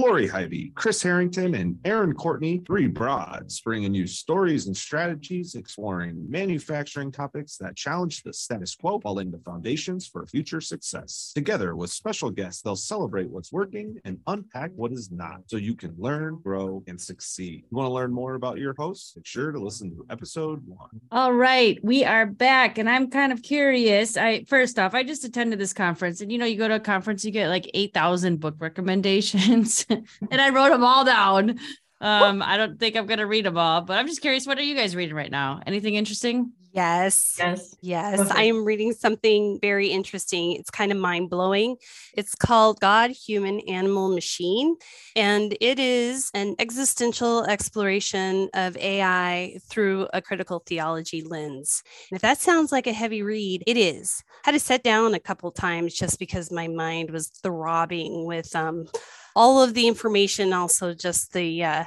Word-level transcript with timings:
Lori 0.00 0.26
Highby, 0.26 0.72
Kris 0.74 1.02
Harrington, 1.02 1.54
and 1.54 1.78
Erin 1.84 2.12
Courtney, 2.12 2.62
three 2.66 2.86
broads, 2.86 3.60
bringing 3.60 3.94
you 3.94 4.06
stories 4.06 4.66
and 4.66 4.76
strategies 4.76 5.54
exploring 5.54 6.24
manufacturing 6.28 7.10
topics 7.10 7.56
that 7.56 7.76
challenge 7.76 8.22
the 8.22 8.32
status 8.32 8.74
quo 8.74 8.98
while 9.00 9.14
laying 9.14 9.30
the 9.30 9.38
foundations 9.38 10.06
for 10.06 10.26
future 10.26 10.60
success. 10.60 11.32
Together 11.34 11.76
with 11.76 11.90
special 11.90 12.30
guests, 12.30 12.60
they'll 12.60 12.76
celebrate 12.76 13.30
what's 13.30 13.52
working 13.52 13.98
and 14.04 14.18
unpack 14.26 14.70
what 14.74 14.92
is 14.92 15.10
not 15.10 15.40
so 15.46 15.56
you 15.56 15.74
can 15.74 15.94
learn, 15.96 16.38
grow, 16.42 16.82
and 16.86 17.00
succeed. 17.00 17.64
You 17.70 17.76
want 17.76 17.88
to 17.88 17.94
learn 17.94 18.12
more 18.12 18.34
about 18.34 18.58
your 18.58 18.74
hosts? 18.76 19.14
Make 19.16 19.26
sure 19.26 19.50
to 19.50 19.58
listen 19.58 19.90
to 19.90 20.06
episode 20.10 20.62
one. 20.66 21.00
All 21.10 21.32
right, 21.32 21.78
we 21.82 22.04
are 22.04 22.26
back, 22.26 22.76
and 22.76 22.88
I'm 22.88 23.08
kind 23.10 23.32
of 23.32 23.42
curious. 23.42 24.16
I 24.16 24.44
first 24.44 24.78
off, 24.78 24.94
I 24.94 25.04
just 25.04 25.24
attended 25.24 25.58
this 25.58 25.72
conference, 25.72 26.20
and 26.20 26.30
you 26.30 26.36
know, 26.36 26.44
you 26.44 26.58
go 26.58 26.68
to 26.68 26.74
a 26.74 26.80
conference, 26.80 27.24
you 27.24 27.30
get 27.30 27.48
like 27.48 27.70
eight 27.72 27.94
thousand 27.94 28.40
book 28.40 28.56
recommendations, 28.58 29.85
and 30.30 30.40
I 30.40 30.50
wrote 30.50 30.70
them 30.70 30.84
all 30.84 31.04
down. 31.04 31.58
Um, 32.00 32.42
I 32.42 32.56
don't 32.56 32.78
think 32.78 32.96
I'm 32.96 33.06
gonna 33.06 33.26
read 33.26 33.46
them 33.46 33.56
all, 33.56 33.80
but 33.80 33.98
I'm 33.98 34.06
just 34.06 34.20
curious. 34.20 34.46
What 34.46 34.58
are 34.58 34.62
you 34.62 34.76
guys 34.76 34.94
reading 34.94 35.14
right 35.14 35.30
now? 35.30 35.60
Anything 35.66 35.94
interesting? 35.94 36.52
Yes. 36.76 37.36
Yes. 37.38 37.76
Yes. 37.80 38.20
Okay. 38.20 38.30
I 38.34 38.42
am 38.42 38.62
reading 38.62 38.92
something 38.92 39.58
very 39.62 39.88
interesting. 39.88 40.52
It's 40.52 40.68
kind 40.68 40.92
of 40.92 40.98
mind 40.98 41.30
blowing. 41.30 41.76
It's 42.12 42.34
called 42.34 42.80
God, 42.80 43.12
Human, 43.12 43.60
Animal, 43.60 44.10
Machine. 44.10 44.76
And 45.16 45.56
it 45.62 45.78
is 45.78 46.30
an 46.34 46.54
existential 46.58 47.44
exploration 47.46 48.50
of 48.52 48.76
AI 48.76 49.58
through 49.70 50.08
a 50.12 50.20
critical 50.20 50.62
theology 50.66 51.22
lens. 51.22 51.82
And 52.10 52.16
if 52.16 52.20
that 52.20 52.40
sounds 52.40 52.72
like 52.72 52.86
a 52.86 52.92
heavy 52.92 53.22
read, 53.22 53.64
it 53.66 53.78
is. 53.78 54.22
I 54.44 54.50
had 54.50 54.52
to 54.52 54.60
sit 54.60 54.82
down 54.82 55.14
a 55.14 55.18
couple 55.18 55.50
times 55.52 55.94
just 55.94 56.18
because 56.18 56.52
my 56.52 56.68
mind 56.68 57.10
was 57.10 57.28
throbbing 57.28 58.26
with 58.26 58.54
um, 58.54 58.86
all 59.34 59.62
of 59.62 59.72
the 59.72 59.88
information, 59.88 60.52
also 60.52 60.92
just 60.92 61.32
the 61.32 61.64
uh, 61.64 61.84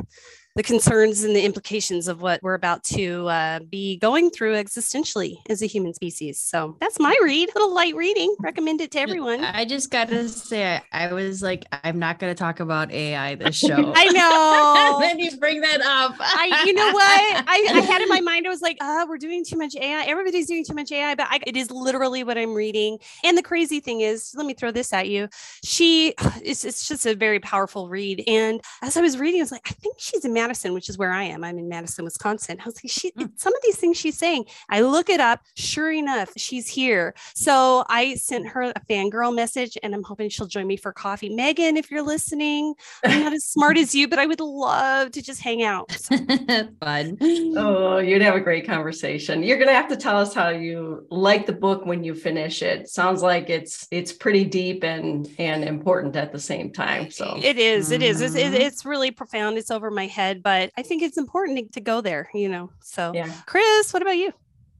the 0.59 0.63
concerns 0.63 1.23
and 1.23 1.33
the 1.33 1.41
implications 1.41 2.09
of 2.09 2.21
what 2.21 2.43
we're 2.43 2.53
about 2.53 2.83
to 2.83 3.25
uh, 3.29 3.59
be 3.69 3.95
going 3.95 4.29
through 4.29 4.55
existentially 4.55 5.37
as 5.49 5.61
a 5.61 5.65
human 5.65 5.93
species. 5.93 6.37
So 6.37 6.75
that's 6.81 6.99
my 6.99 7.15
read. 7.23 7.47
A 7.47 7.53
little 7.57 7.73
light 7.73 7.95
reading. 7.95 8.35
Recommend 8.41 8.81
it 8.81 8.91
to 8.91 8.99
everyone. 8.99 9.41
I 9.41 9.63
just 9.63 9.89
gotta 9.89 10.27
say, 10.27 10.81
I, 10.91 11.13
was 11.13 11.41
like, 11.41 11.63
I'm 11.71 11.97
not 11.97 12.19
gonna 12.19 12.35
talk 12.35 12.59
about 12.59 12.91
AI 12.91 13.35
this 13.35 13.55
show. 13.65 13.93
I 13.95 14.05
know. 14.07 14.97
then 14.99 15.17
you 15.17 15.37
bring 15.37 15.61
that 15.61 15.79
up. 15.79 16.17
I, 16.19 16.63
you 16.65 16.73
know 16.73 16.91
what? 16.91 17.03
I, 17.47 17.67
I 17.75 17.79
had 17.79 18.01
in 18.01 18.09
my 18.09 18.19
mind, 18.19 18.45
I 18.45 18.49
was 18.49 18.61
like, 18.61 18.79
uh, 18.81 19.05
we're 19.07 19.17
doing 19.17 19.45
too 19.45 19.57
much 19.57 19.77
AI. 19.77 20.03
Everybody's 20.07 20.47
doing 20.47 20.65
too 20.65 20.75
much 20.75 20.91
AI, 20.91 21.15
but 21.15 21.27
I, 21.29 21.39
it 21.47 21.55
is 21.55 21.71
literally 21.71 22.25
what 22.25 22.37
I'm 22.37 22.53
reading. 22.53 22.97
And 23.23 23.37
the 23.37 23.43
crazy 23.43 23.79
thing 23.79 24.01
is, 24.01 24.33
let 24.35 24.45
me 24.45 24.53
throw 24.53 24.71
this 24.71 24.91
at 24.91 25.07
you. 25.07 25.29
She, 25.63 26.15
it's, 26.43 26.65
it's 26.65 26.85
just 26.85 27.05
a 27.05 27.15
very 27.15 27.39
powerful 27.39 27.87
read. 27.87 28.25
And 28.27 28.59
as 28.81 28.97
I 28.97 29.01
was 29.01 29.17
reading, 29.17 29.39
I 29.39 29.43
was 29.43 29.53
like, 29.53 29.65
I 29.65 29.73
think 29.75 29.95
she's 29.99 30.25
in 30.25 30.33
Madison, 30.49 30.73
which 30.73 30.89
is 30.89 30.97
where 30.97 31.11
I 31.11 31.23
am. 31.25 31.43
I'm 31.43 31.59
in 31.59 31.69
Madison, 31.69 32.03
Wisconsin. 32.05 32.57
I 32.59 32.65
was 32.65 32.75
like, 32.83 32.89
she, 32.91 33.11
Hmm. 33.15 33.25
some 33.35 33.53
of 33.53 33.61
these 33.63 33.75
things 33.77 33.97
she's 33.97 34.17
saying, 34.17 34.45
I 34.69 34.81
look 34.81 35.09
it 35.11 35.19
up. 35.19 35.41
Sure 35.55 35.91
enough, 35.91 36.31
she's 36.37 36.67
here. 36.67 37.13
So 37.35 37.85
I 37.87 38.15
sent 38.15 38.47
her 38.47 38.63
a 38.63 38.73
fangirl 38.89 39.35
message 39.35 39.77
and 39.83 39.93
I'm 39.93 40.01
hoping 40.01 40.29
she'll 40.29 40.47
join 40.47 40.65
me 40.65 40.75
for 40.75 40.91
coffee. 40.91 41.29
Meghan, 41.29 41.77
if 41.77 41.91
you're 41.91 42.01
listening, 42.01 42.73
I'm 43.05 43.19
not 43.23 43.33
as 43.33 43.43
smart 43.45 43.77
as 43.77 43.93
you, 43.93 44.07
but 44.07 44.17
I 44.17 44.25
would 44.25 44.39
love 44.39 45.11
to 45.11 45.21
just 45.21 45.41
hang 45.41 45.61
out. 45.63 45.91
So 46.09 46.17
Fun. 46.81 47.17
Oh, 47.55 47.99
you'd 47.99 48.21
have 48.23 48.33
a 48.35 48.39
great 48.39 48.65
conversation. 48.65 49.43
You're 49.43 49.59
gonna 49.59 49.73
have 49.73 49.89
to 49.89 49.95
tell 49.97 50.17
us 50.17 50.33
how 50.33 50.49
you 50.49 51.05
like 51.11 51.45
the 51.45 51.53
book 51.53 51.85
when 51.85 52.03
you 52.03 52.15
finish 52.15 52.63
it. 52.63 52.89
Sounds 52.89 53.21
like 53.21 53.49
it's 53.51 53.87
it's 53.91 54.11
pretty 54.11 54.45
deep 54.45 54.83
and 54.83 55.27
and 55.37 55.63
important 55.63 56.15
at 56.15 56.31
the 56.31 56.39
same 56.39 56.71
time. 56.71 57.11
So 57.11 57.37
It 57.43 57.57
is. 57.59 57.91
It 57.91 58.01
is. 58.01 58.21
It's, 58.21 58.33
Mhm. 58.35 58.53
it's 58.53 58.85
really 58.85 59.11
profound. 59.11 59.57
It's 59.57 59.69
over 59.69 59.91
my 59.91 60.07
head, 60.07 60.38
but 60.41 60.71
I 60.77 60.83
think 60.83 61.01
it's 61.01 61.17
important 61.17 61.73
to, 61.73 61.81
go 61.81 62.01
there, 62.01 62.29
you 62.33 62.49
know. 62.49 62.69
So, 62.81 63.13
yeah. 63.13 63.31
Kris, 63.45 63.93
what 63.93 64.01
about 64.01 64.17
you? 64.17 64.33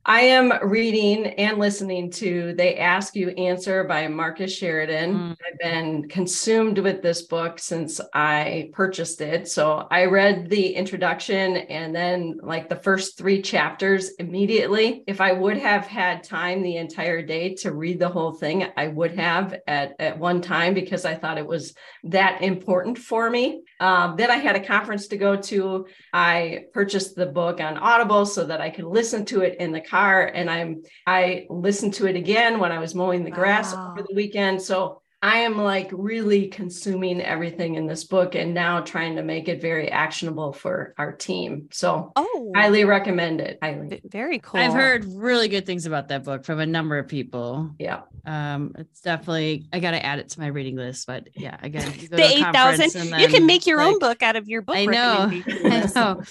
I 0.05 0.22
am 0.22 0.53
reading 0.67 1.28
and 1.28 1.57
listening 1.57 2.09
to 2.12 2.53
They 2.53 2.78
Ask 2.78 3.16
You 3.16 3.29
Answer 3.29 3.84
by 3.84 4.07
Marcus 4.07 4.56
Sheridan. 4.56 5.13
Mm. 5.13 5.31
I've 5.31 5.59
been 5.59 6.07
consumed 6.07 6.79
with 6.79 7.01
this 7.01 7.24
book 7.24 7.59
since 7.59 8.00
I 8.13 8.69
purchased 8.72 9.19
it. 9.19 9.50
So 9.50 9.88
I 9.91 10.06
read 10.06 10.50
the 10.50 10.74
introduction 10.74 11.57
and 11.57 11.94
then 11.94 12.40
like 12.41 12.69
the 12.69 12.78
first 12.78 13.18
three 13.18 13.41
chapters 13.41 14.12
immediately. 14.19 15.03
If 15.06 15.19
I 15.19 15.34
would 15.34 15.57
have 15.57 15.85
had 15.85 16.24
time 16.24 16.62
the 16.62 16.78
entire 16.78 17.22
day 17.22 17.56
to 17.56 17.74
read 17.74 18.00
the 18.00 18.09
whole 18.09 18.31
thing, 18.31 18.68
I 18.78 18.88
would 18.88 19.16
have 19.16 19.59
at, 19.68 19.95
at 20.00 20.18
one 20.18 20.41
time 20.41 20.74
because 20.74 21.03
I 21.03 21.16
thought 21.16 21.38
it 21.38 21.47
was 21.47 21.74
that 22.06 22.41
important 22.41 22.97
for 22.97 23.29
me. 23.29 23.63
Um, 23.81 24.16
then 24.18 24.31
I 24.31 24.38
had 24.38 24.56
a 24.56 24.66
conference 24.66 25.07
to 25.07 25.18
go 25.18 25.35
to. 25.35 25.88
I 26.13 26.66
purchased 26.74 27.16
the 27.16 27.25
book 27.25 27.59
on 27.59 27.78
Audible 27.78 28.25
so 28.25 28.45
that 28.45 28.62
I 28.62 28.69
could 28.69 28.85
listen 28.85 29.25
to 29.25 29.41
it 29.41 29.57
in 29.59 29.74
the 29.74 29.81
car. 30.00 30.26
And 30.26 30.50
I'm 30.50 30.84
I 31.06 31.46
listened 31.50 31.94
to 31.96 32.08
it 32.08 32.16
again 32.16 32.60
when 32.60 32.72
I 32.72 32.80
was 32.80 32.96
mowing 32.96 33.24
the 33.24 33.32
grass 33.32 33.74
Wow. 33.74 33.92
over 33.92 34.04
the 34.08 34.16
weekend. 34.16 34.62
So 34.62 35.02
I 35.22 35.40
am 35.40 35.57
like 35.57 35.90
really 35.91 36.47
consuming 36.47 37.22
everything 37.22 37.75
in 37.75 37.88
this 37.88 38.06
book 38.06 38.35
and 38.35 38.53
now 38.53 38.80
trying 38.80 39.18
to 39.18 39.22
make 39.24 39.50
it 39.50 39.62
very 39.62 39.91
actionable 39.91 40.53
for 40.53 40.94
our 40.97 41.12
team. 41.12 41.68
So 41.72 42.13
Oh, 42.16 42.53
highly 42.56 42.85
recommend 42.85 43.41
it. 43.41 43.59
Highly. 43.62 44.02
very 44.06 44.40
cool. 44.40 44.62
I've 44.62 44.72
heard 44.74 45.03
really 45.06 45.50
good 45.50 45.66
things 45.66 45.85
about 45.85 46.07
that 46.07 46.24
book 46.24 46.46
from 46.46 46.59
a 46.62 46.66
number 46.66 46.97
of 46.97 47.09
people. 47.09 47.72
Yeah. 47.78 48.02
Um, 48.25 48.74
it's 48.78 49.02
definitely 49.02 49.68
I 49.74 49.80
gotta 49.80 50.03
add 50.06 50.19
it 50.19 50.30
to 50.30 50.40
my 50.40 50.47
reading 50.47 50.78
list, 50.78 51.06
but 51.06 51.28
yeah, 51.36 51.57
again, 51.62 51.91
you 52.00 52.07
go 52.07 52.16
the 52.16 52.22
to 52.24 52.28
a 52.28 52.31
eight 52.38 52.44
conference 52.44 52.94
thousand. 52.94 53.13
and 53.13 53.22
You 53.22 53.28
can 53.28 53.46
make 53.46 53.68
your 53.68 53.81
own 53.81 54.00
book 54.00 54.24
out 54.24 54.38
of 54.38 54.47
your 54.47 54.62
book. 54.62 54.78
I 54.78 54.86
know, 54.86 55.30
recommendation 55.31 55.72
I 55.72 55.91
know. 56.18 56.24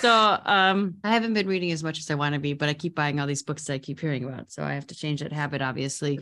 So 0.00 0.10
um, 0.44 0.96
I 1.04 1.10
haven't 1.12 1.34
been 1.34 1.46
reading 1.46 1.70
as 1.70 1.82
much 1.82 2.00
as 2.00 2.10
I 2.10 2.16
want 2.16 2.34
to 2.34 2.40
be, 2.40 2.52
but 2.54 2.68
I 2.68 2.74
keep 2.74 2.94
buying 2.96 3.20
all 3.20 3.26
these 3.26 3.44
books 3.44 3.64
that 3.64 3.74
I 3.74 3.78
keep 3.78 4.00
hearing 4.00 4.24
about. 4.24 4.50
So 4.50 4.62
I 4.64 4.74
have 4.74 4.86
to 4.88 4.94
change 4.96 5.20
that 5.20 5.32
habit, 5.32 5.62
obviously. 5.62 6.18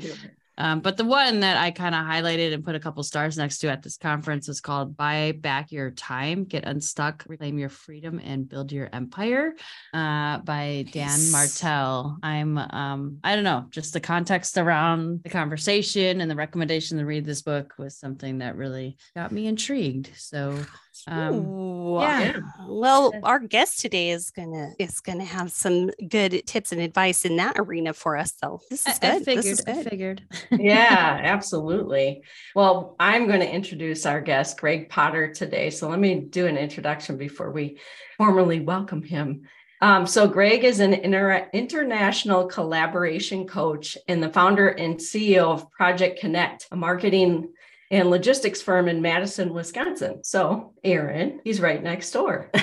Um, 0.57 0.81
but 0.81 0.97
the 0.97 1.05
one 1.05 1.41
that 1.41 1.57
I 1.57 1.71
kind 1.71 1.95
of 1.95 2.05
highlighted 2.05 2.53
and 2.53 2.65
put 2.65 2.75
a 2.75 2.81
couple 2.81 3.03
stars 3.03 3.37
next 3.37 3.59
to 3.59 3.69
at 3.69 3.83
this 3.83 3.97
conference 3.97 4.49
is 4.49 4.61
called 4.61 4.97
Buy 4.97 5.33
Back 5.33 5.73
Your 5.73 5.91
Time, 5.91 6.45
Get 6.45 6.65
Unstuck, 6.65 7.25
Reclaim 7.29 7.59
Your 7.59 7.69
Freedom, 7.69 8.21
and 8.23 8.49
Build 8.49 8.73
Your 8.73 8.89
Empire 8.93 9.55
uh, 9.93 10.39
by 10.39 10.87
Dan. 10.93 11.31
Martell. 11.31 12.19
I'm, 12.23 12.59
um, 12.59 13.19
I 13.25 13.35
don't 13.35 13.45
know, 13.45 13.67
just 13.71 13.93
the 13.93 14.01
context 14.01 14.57
around 14.59 15.23
the 15.25 15.31
conversation 15.31 16.21
and 16.21 16.31
the 16.31 16.37
recommendation 16.37 16.99
to 16.99 17.05
read 17.05 17.25
this 17.25 17.43
book 17.43 17.75
was 17.79 17.97
something 17.97 18.39
that 18.39 18.57
really 18.57 18.97
got 19.15 19.33
me 19.33 19.47
intrigued. 19.47 20.11
So, 20.17 20.59
um, 21.07 21.35
Ooh, 21.35 22.01
yeah. 22.01 22.37
Well, 22.67 23.13
our 23.23 23.39
guest 23.39 23.81
today 23.81 24.11
is 24.11 24.31
gonna 24.31 24.73
is 24.79 25.01
gonna 25.01 25.25
have 25.25 25.51
some 25.53 25.91
good 26.09 26.47
tips 26.47 26.73
and 26.73 26.81
advice 26.81 27.25
in 27.25 27.37
that 27.37 27.57
arena 27.59 27.93
for 27.93 28.17
us. 28.17 28.35
So 28.43 28.61
this 28.71 28.87
is 28.87 28.99
I, 29.03 29.07
I 29.07 29.19
good. 29.19 29.25
this 29.25 29.25
figured, 29.25 29.47
is 29.47 29.65
I 29.67 29.73
good. 29.73 29.91
figured. 29.91 30.23
yeah, 30.51 31.21
absolutely. 31.23 32.23
Well, 32.55 32.97
I'm 32.99 33.27
going 33.27 33.41
to 33.41 33.51
introduce 33.51 34.07
our 34.07 34.21
guest, 34.21 34.59
Gregg 34.59 34.89
Potter, 34.89 35.33
today. 35.33 35.71
So 35.71 35.89
let 35.89 35.99
me 35.99 36.21
do 36.21 36.47
an 36.47 36.57
introduction 36.57 37.17
before 37.17 37.51
we 37.51 37.79
formally 38.17 38.61
welcome 38.61 39.03
him. 39.03 39.43
Um, 39.81 40.07
so, 40.07 40.27
Gregg 40.27 40.65
is 40.65 40.81
an 40.81 40.95
inter- 40.95 41.49
international 41.53 42.47
collaboration 42.47 43.47
coach 43.47 43.99
and 44.09 44.23
the 44.23 44.31
founder 44.31 44.69
and 44.69 44.97
CEO 44.97 45.53
of 45.53 45.71
Project 45.73 46.21
Connect, 46.21 46.69
a 46.71 46.77
marketing 46.77 47.53
and 47.95 48.11
logistics 48.11 48.61
firm 48.61 48.89
in 48.89 49.01
Madison, 49.01 49.55
Wisconsin. 49.55 50.25
So, 50.25 50.73
Erin, 50.83 51.41
he's 51.45 51.61
right 51.61 51.83
next 51.83 52.11
door. 52.11 52.51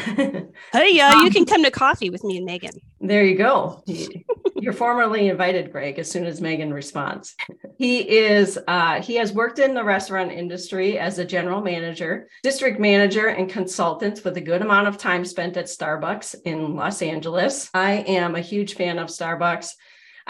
Hey, 0.73 0.99
uh, 0.99 1.23
you 1.23 1.31
can 1.31 1.45
come 1.45 1.63
to 1.63 1.71
coffee 1.71 2.09
with 2.09 2.23
me 2.23 2.37
and 2.37 2.47
Meghan. 2.47 2.77
There 2.99 3.23
you 3.23 3.37
go. 3.37 3.83
You're 4.55 4.73
formally 4.73 5.27
invited, 5.27 5.71
Gregg, 5.71 5.97
as 5.97 6.09
soon 6.09 6.25
as 6.25 6.39
Meghan 6.39 6.71
responds. 6.73 7.35
He 7.77 7.99
is 7.99 8.59
uh, 8.67 9.01
he 9.01 9.15
has 9.15 9.33
worked 9.33 9.59
in 9.59 9.73
the 9.73 9.83
restaurant 9.83 10.31
industry 10.31 10.99
as 10.99 11.17
a 11.17 11.25
general 11.25 11.61
manager, 11.61 12.27
district 12.43 12.79
manager, 12.79 13.27
and 13.27 13.49
consultant 13.49 14.23
with 14.23 14.37
a 14.37 14.41
good 14.41 14.61
amount 14.61 14.87
of 14.87 14.97
time 14.97 15.25
spent 15.25 15.57
at 15.57 15.65
Starbucks 15.65 16.35
in 16.45 16.75
Los 16.75 17.01
Angeles. 17.01 17.69
I 17.73 17.93
am 18.07 18.35
a 18.35 18.41
huge 18.41 18.75
fan 18.75 18.99
of 18.99 19.07
Starbucks. 19.07 19.73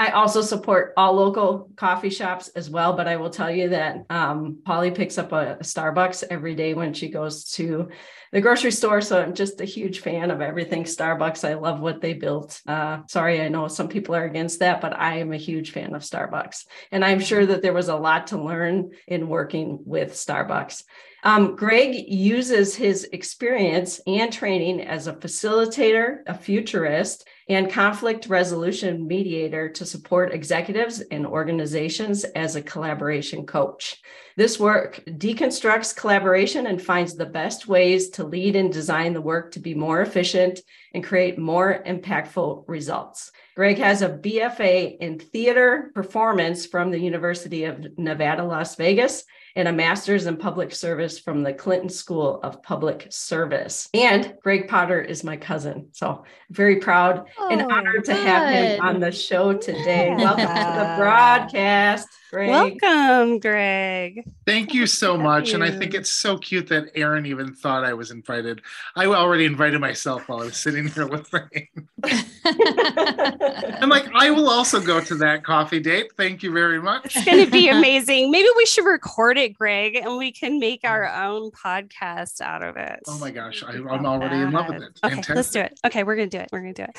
I 0.01 0.09
also 0.13 0.41
support 0.41 0.93
all 0.97 1.13
local 1.13 1.69
coffee 1.75 2.09
shops 2.09 2.47
as 2.55 2.71
well, 2.71 2.93
but 2.93 3.07
I 3.07 3.17
will 3.17 3.29
tell 3.29 3.51
you 3.51 3.69
that 3.69 4.03
um, 4.09 4.57
Polly 4.65 4.89
picks 4.89 5.19
up 5.19 5.31
a, 5.31 5.57
Starbucks 5.61 6.23
every 6.31 6.55
day 6.55 6.73
when 6.73 6.91
she 6.95 7.07
goes 7.09 7.51
to 7.51 7.87
the 8.31 8.41
grocery 8.41 8.71
store. 8.71 9.01
So 9.01 9.21
I'm 9.21 9.35
just 9.35 9.61
a 9.61 9.65
huge 9.65 9.99
fan 9.99 10.31
of 10.31 10.41
everything 10.41 10.85
Starbucks. 10.85 11.47
I 11.47 11.53
love 11.53 11.81
what 11.81 12.01
they 12.01 12.13
built. 12.13 12.59
Uh, 12.65 13.01
sorry, 13.07 13.41
I 13.41 13.49
know 13.49 13.67
some 13.67 13.89
people 13.89 14.15
are 14.15 14.25
against 14.25 14.57
that, 14.61 14.81
but 14.81 14.97
I 14.97 15.19
am 15.19 15.33
a 15.33 15.37
huge 15.37 15.69
fan 15.69 15.93
of 15.93 16.01
Starbucks. 16.01 16.65
And 16.91 17.05
I'm 17.05 17.19
sure 17.19 17.45
that 17.45 17.61
there 17.61 17.71
was 17.71 17.89
a 17.89 17.95
lot 17.95 18.27
to 18.27 18.41
learn 18.41 18.93
in 19.05 19.27
working 19.27 19.81
with 19.85 20.13
Starbucks. 20.13 20.81
Um, 21.23 21.55
Gregg 21.55 22.07
uses 22.07 22.75
his 22.75 23.03
experience 23.11 24.01
and 24.07 24.33
training 24.33 24.81
as 24.81 25.05
a 25.05 25.13
facilitator, 25.13 26.19
a 26.25 26.33
futurist, 26.33 27.27
and 27.47 27.71
conflict 27.71 28.27
resolution 28.27 29.05
mediator 29.07 29.69
to 29.69 29.85
support 29.85 30.33
executives 30.33 31.01
and 31.11 31.27
organizations 31.27 32.23
as 32.23 32.55
a 32.55 32.61
collaboration 32.61 33.45
coach. 33.45 34.01
This 34.35 34.59
work 34.59 35.03
deconstructs 35.05 35.95
collaboration 35.95 36.65
and 36.65 36.81
finds 36.81 37.15
the 37.15 37.25
best 37.25 37.67
ways 37.67 38.09
to 38.11 38.23
lead 38.23 38.55
and 38.55 38.73
design 38.73 39.13
the 39.13 39.21
work 39.21 39.51
to 39.51 39.59
be 39.59 39.75
more 39.75 40.01
efficient 40.01 40.61
and 40.93 41.03
create 41.03 41.37
more 41.37 41.83
impactful 41.85 42.63
results. 42.67 43.31
Gregg 43.55 43.77
has 43.77 44.01
a 44.01 44.09
BFA 44.09 44.97
in 44.99 45.19
theater 45.19 45.91
performance 45.93 46.65
from 46.65 46.89
the 46.89 46.99
University 46.99 47.65
of 47.65 47.97
Nevada, 47.97 48.43
Las 48.43 48.75
Vegas, 48.75 49.25
and 49.55 49.67
a 49.67 49.73
master's 49.73 50.25
in 50.25 50.37
public 50.37 50.73
service 50.73 51.19
from 51.19 51.43
the 51.43 51.53
Clinton 51.53 51.89
School 51.89 52.39
of 52.43 52.63
Public 52.63 53.07
Service. 53.09 53.89
And 53.93 54.35
Gregg 54.41 54.67
Potter 54.67 55.01
is 55.01 55.23
my 55.23 55.37
cousin. 55.37 55.89
So 55.91 56.23
very 56.49 56.77
proud 56.77 57.27
oh, 57.37 57.49
and 57.49 57.71
honored 57.71 58.05
to 58.05 58.13
have 58.13 58.53
him 58.53 58.81
on 58.81 58.99
the 58.99 59.11
show 59.11 59.53
today. 59.53 60.13
Welcome 60.15 60.47
to 60.47 60.79
the 60.79 60.95
broadcast. 60.97 62.07
Gregg. 62.31 62.81
Welcome, 62.81 63.39
Gregg. 63.39 64.23
Thank 64.45 64.73
you 64.73 64.87
so 64.87 65.17
much. 65.17 65.49
You. 65.49 65.55
And 65.55 65.65
I 65.65 65.69
think 65.69 65.93
it's 65.93 66.09
so 66.09 66.37
cute 66.37 66.69
that 66.69 66.85
Erin 66.95 67.25
even 67.25 67.53
thought 67.53 67.83
I 67.83 67.93
was 67.93 68.09
invited. 68.09 68.61
I 68.95 69.05
already 69.07 69.43
invited 69.43 69.81
myself 69.81 70.29
while 70.29 70.41
I 70.41 70.45
was 70.45 70.55
sitting 70.55 70.87
here 70.87 71.07
with 71.07 71.31
Rain. 71.33 71.67
I'm 72.45 73.89
like, 73.89 74.09
I 74.15 74.31
will 74.31 74.49
also 74.49 74.79
go 74.79 75.01
to 75.01 75.15
that 75.15 75.43
coffee 75.43 75.81
date. 75.81 76.13
Thank 76.15 76.41
you 76.41 76.53
very 76.53 76.81
much. 76.81 77.17
It's 77.17 77.25
going 77.25 77.43
to 77.43 77.51
be 77.51 77.67
amazing. 77.69 78.31
Maybe 78.31 78.47
we 78.55 78.65
should 78.65 78.85
record 78.85 79.37
it, 79.37 79.53
Gregg, 79.53 79.97
and 79.97 80.17
we 80.17 80.31
can 80.31 80.57
make 80.57 80.85
our 80.85 81.07
own 81.07 81.51
podcast 81.51 82.39
out 82.39 82.63
of 82.63 82.77
it. 82.77 83.01
Oh 83.09 83.19
my 83.19 83.31
gosh, 83.31 83.61
I, 83.61 83.73
am 83.73 84.05
already 84.05 84.37
in 84.37 84.51
love 84.51 84.69
with 84.69 84.83
it. 84.83 84.99
Okay, 85.03 85.15
Fantastic. 85.15 85.35
let's 85.35 85.51
do 85.51 85.59
it. 85.59 85.79
Okay, 85.85 86.03
we're 86.03 86.15
going 86.15 86.29
to 86.29 86.37
do 86.37 86.41
it. 86.41 86.49
We're 86.53 86.61
going 86.61 86.73
to 86.75 86.85
do 86.85 86.89
it. 86.89 86.97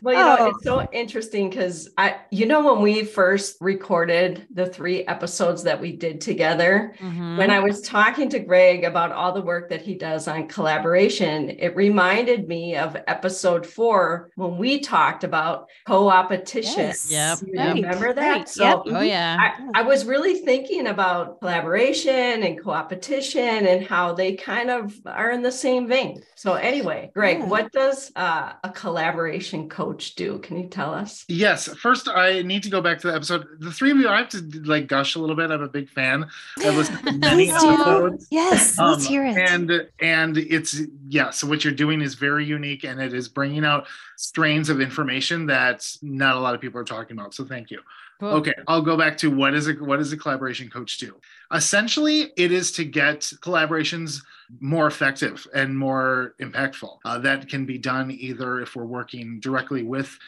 Well, 0.00 0.14
you 0.14 0.20
oh. 0.20 0.36
know, 0.36 0.50
it's 0.50 0.66
oh. 0.66 0.80
so 0.80 0.88
interesting 0.90 1.50
because 1.50 1.90
I, 1.98 2.16
you 2.30 2.46
know, 2.46 2.72
when 2.72 2.82
we 2.82 3.04
first 3.04 3.58
recorded 3.60 4.46
the 4.50 4.69
three 4.72 5.04
episodes 5.06 5.62
that 5.64 5.80
we 5.80 5.92
did 5.92 6.20
together, 6.20 6.94
mm-hmm. 6.98 7.36
when 7.36 7.50
I 7.50 7.60
was 7.60 7.80
talking 7.80 8.28
to 8.30 8.38
Gregg 8.38 8.84
about 8.84 9.12
all 9.12 9.32
the 9.32 9.42
work 9.42 9.68
that 9.70 9.82
he 9.82 9.94
does 9.94 10.28
on 10.28 10.48
collaboration, 10.48 11.50
it 11.50 11.74
reminded 11.76 12.48
me 12.48 12.76
of 12.76 12.96
episode 13.06 13.66
four 13.66 14.30
when 14.36 14.56
we 14.56 14.80
talked 14.80 15.24
about 15.24 15.68
co-opetition. 15.86 16.78
Yes. 16.78 17.10
Yep. 17.10 17.38
You 17.42 17.52
yep. 17.54 17.74
remember 17.74 18.12
that? 18.12 18.36
Right. 18.36 18.48
So 18.48 18.64
yep. 18.64 18.82
oh 18.86 19.00
yeah. 19.00 19.36
I, 19.38 19.80
I 19.80 19.82
was 19.82 20.04
really 20.04 20.40
thinking 20.40 20.86
about 20.86 21.40
collaboration 21.40 22.42
and 22.42 22.62
co-opetition 22.62 23.66
and 23.66 23.86
how 23.86 24.12
they 24.12 24.34
kind 24.34 24.70
of 24.70 24.94
are 25.06 25.30
in 25.30 25.42
the 25.42 25.52
same 25.52 25.88
vein. 25.88 26.22
So 26.36 26.54
anyway, 26.54 27.10
Gregg, 27.14 27.38
yeah. 27.38 27.46
what 27.46 27.72
does 27.72 28.12
uh, 28.16 28.52
a 28.62 28.70
collaboration 28.70 29.68
coach 29.68 30.14
do? 30.14 30.38
Can 30.38 30.58
you 30.58 30.68
tell 30.68 30.94
us? 30.94 31.24
Yes. 31.28 31.68
First, 31.76 32.08
I 32.08 32.42
need 32.42 32.62
to 32.62 32.70
go 32.70 32.80
back 32.80 32.98
to 33.00 33.08
the 33.08 33.14
episode. 33.14 33.46
The 33.58 33.70
three 33.70 33.90
of 33.90 33.98
you, 33.98 34.08
I 34.08 34.18
have 34.18 34.28
to 34.30 34.40
like 34.64 34.86
gush 34.86 35.14
a 35.14 35.18
little 35.18 35.36
bit. 35.36 35.50
I'm 35.50 35.62
a 35.62 35.68
big 35.68 35.88
fan. 35.88 36.28
I've 36.58 36.76
listened 36.76 37.04
to 37.06 37.12
many 37.12 37.50
episodes. 37.50 38.26
Yes, 38.30 38.78
um, 38.78 38.90
let's 38.90 39.06
hear 39.06 39.24
it. 39.24 39.36
And 39.36 39.88
and 40.00 40.38
it's 40.38 40.80
yeah. 41.08 41.30
So 41.30 41.46
what 41.46 41.64
you're 41.64 41.72
doing 41.72 42.00
is 42.00 42.14
very 42.14 42.44
unique, 42.44 42.84
and 42.84 43.00
it 43.00 43.14
is 43.14 43.28
bringing 43.28 43.64
out 43.64 43.86
strains 44.16 44.68
of 44.68 44.80
information 44.80 45.46
that 45.46 45.86
not 46.02 46.36
a 46.36 46.40
lot 46.40 46.54
of 46.54 46.60
people 46.60 46.80
are 46.80 46.84
talking 46.84 47.18
about. 47.18 47.34
So 47.34 47.44
thank 47.44 47.70
you. 47.70 47.80
Cool. 48.20 48.28
Okay, 48.28 48.52
I'll 48.68 48.82
go 48.82 48.98
back 48.98 49.16
to 49.18 49.30
what 49.30 49.54
is 49.54 49.66
a 49.66 49.72
what 49.72 49.96
does 49.96 50.12
a 50.12 50.16
collaboration 50.16 50.68
coach 50.68 50.98
do? 50.98 51.16
Essentially, 51.54 52.32
it 52.36 52.52
is 52.52 52.70
to 52.72 52.84
get 52.84 53.20
collaborations 53.40 54.22
more 54.60 54.86
effective 54.86 55.46
and 55.54 55.76
more 55.76 56.34
impactful. 56.38 56.98
Uh, 57.04 57.18
that 57.18 57.48
can 57.48 57.64
be 57.64 57.78
done 57.78 58.10
either 58.10 58.60
if 58.60 58.76
we're 58.76 58.84
working 58.84 59.40
directly 59.40 59.82
with 59.82 60.18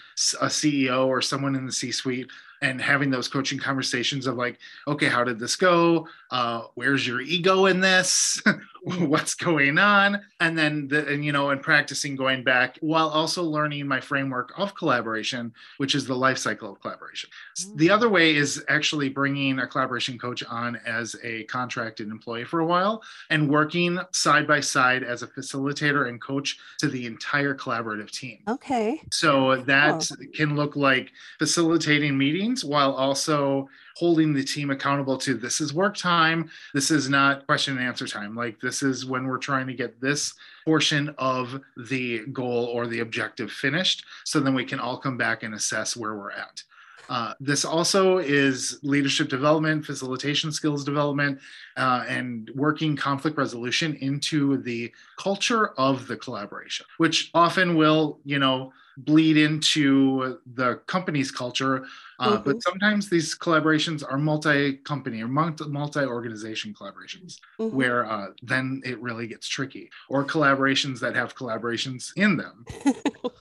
a 0.41 0.47
CEO 0.47 1.07
or 1.07 1.21
someone 1.21 1.55
in 1.55 1.67
the 1.67 1.73
C-suite 1.73 2.31
and 2.63 2.81
having 2.81 3.11
those 3.11 3.29
coaching 3.29 3.59
conversations 3.59 4.27
of 4.27 4.37
like, 4.37 4.59
okay, 4.87 5.07
how 5.07 5.25
did 5.25 5.39
this 5.39 5.57
go? 5.57 6.09
Uh, 6.31 6.63
where's 6.75 7.07
your 7.07 7.21
ego 7.21 7.67
in 7.67 7.81
this? 7.81 8.41
what's 8.99 9.35
going 9.35 9.79
on 9.79 10.21
and 10.41 10.59
then 10.59 10.89
the, 10.89 11.07
and 11.07 11.25
you 11.25 11.31
know 11.31 11.51
and 11.51 11.63
practicing 11.63 12.17
going 12.17 12.43
back 12.43 12.79
while 12.81 13.09
also 13.09 13.41
learning 13.41 13.87
my 13.87 14.01
framework 14.01 14.53
of 14.57 14.75
collaboration 14.75 15.53
which 15.77 15.95
is 15.95 16.05
the 16.05 16.15
life 16.15 16.37
cycle 16.37 16.73
of 16.73 16.81
collaboration 16.81 17.31
mm-hmm. 17.57 17.77
the 17.77 17.89
other 17.89 18.09
way 18.09 18.35
is 18.35 18.65
actually 18.69 19.09
bringing 19.09 19.61
a 19.61 19.67
collaboration 19.69 20.19
coach 20.19 20.43
on 20.51 20.75
as 20.85 21.15
a 21.23 21.45
contracted 21.45 22.09
employee 22.09 22.45
for 22.45 22.59
a 22.59 22.67
while 22.67 23.01
and 23.31 23.49
working 23.49 24.01
side 24.11 24.49
by 24.49 24.59
side 24.59 25.05
as 25.05 25.23
a 25.23 25.29
facilitator 25.29 26.09
and 26.09 26.21
coach 26.21 26.59
to 26.79 26.89
the 26.89 27.07
entire 27.07 27.55
collaborative 27.55 28.11
team 28.11 28.41
okay 28.49 29.01
so 29.13 29.63
that 29.63 30.11
oh. 30.11 30.17
can 30.35 30.57
look 30.57 30.75
like 30.75 31.13
facilitating 31.39 32.19
meetings 32.19 32.65
while 32.65 32.93
also 32.95 33.69
holding 33.97 34.33
the 34.33 34.43
team 34.43 34.71
accountable 34.71 35.17
to 35.19 35.35
this 35.35 35.61
is 35.61 35.75
work 35.75 35.97
time 35.97 36.51
this 36.75 36.91
is 36.91 37.09
not 37.09 37.47
question 37.47 37.77
and 37.77 37.87
answer 37.87 38.07
time 38.07 38.35
like 38.35 38.61
this 38.61 38.83
is 38.83 39.07
when 39.07 39.27
we're 39.27 39.39
trying 39.39 39.67
to 39.67 39.75
get 39.75 40.01
this 40.01 40.35
portion 40.65 41.15
of 41.19 41.61
the 41.89 42.21
goal 42.33 42.67
or 42.67 42.87
the 42.87 43.01
objective 43.01 43.51
finished 43.51 44.05
so 44.25 44.41
then 44.41 44.55
we 44.55 44.65
can 44.65 44.81
all 44.81 44.97
come 44.97 45.17
back 45.17 45.43
and 45.43 45.55
assess 45.55 45.97
where 45.97 46.15
we're 46.15 46.31
at 46.33 46.63
uh, 47.09 47.35
this 47.41 47.65
also 47.65 48.19
is 48.19 48.79
leadership 48.83 49.29
development, 49.29 49.85
facilitation 49.85 50.53
skills 50.53 50.85
development, 50.85 51.39
uh, 51.77 52.05
and 52.09 52.51
working 52.55 52.97
conflict 52.97 53.37
resolution 53.37 53.97
into 53.97 54.57
the 54.63 54.91
culture 55.19 55.69
of 55.79 56.07
the 56.07 56.17
collaboration, 56.17 56.87
which 56.99 57.31
often 57.35 57.77
will, 57.77 58.19
you 58.25 58.39
know, 58.39 58.73
bleed 58.97 59.37
into 59.37 60.39
the 60.55 60.77
company's 60.87 61.31
culture. 61.31 61.85
Uh, 62.23 62.37
mm-hmm. 62.37 62.51
But 62.51 62.63
sometimes 62.63 63.11
these 63.11 63.37
collaborations 63.37 64.05
are 64.09 64.17
multi-company 64.17 65.21
or 65.23 65.27
multi-organization 65.29 66.73
collaborations, 66.73 67.39
mm-hmm. 67.59 67.77
where 67.77 68.09
uh, 68.09 68.29
then 68.43 68.81
it 68.85 69.01
really 69.01 69.27
gets 69.27 69.49
tricky. 69.49 69.91
Or 70.09 70.25
collaborations 70.25 71.01
that 71.01 71.17
have 71.17 71.35
collaborations 71.35 72.13
in 72.15 72.37
them. 72.37 72.65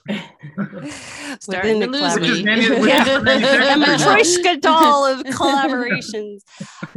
Starting 1.39 1.79
to 1.81 1.87
lose 1.87 2.19
me. 2.19 2.43
Manu- 2.43 2.73
a 2.73 2.79
Matryoshka 2.81 4.59
doll 4.59 5.05
of 5.05 5.19
collaborations. 5.25 6.39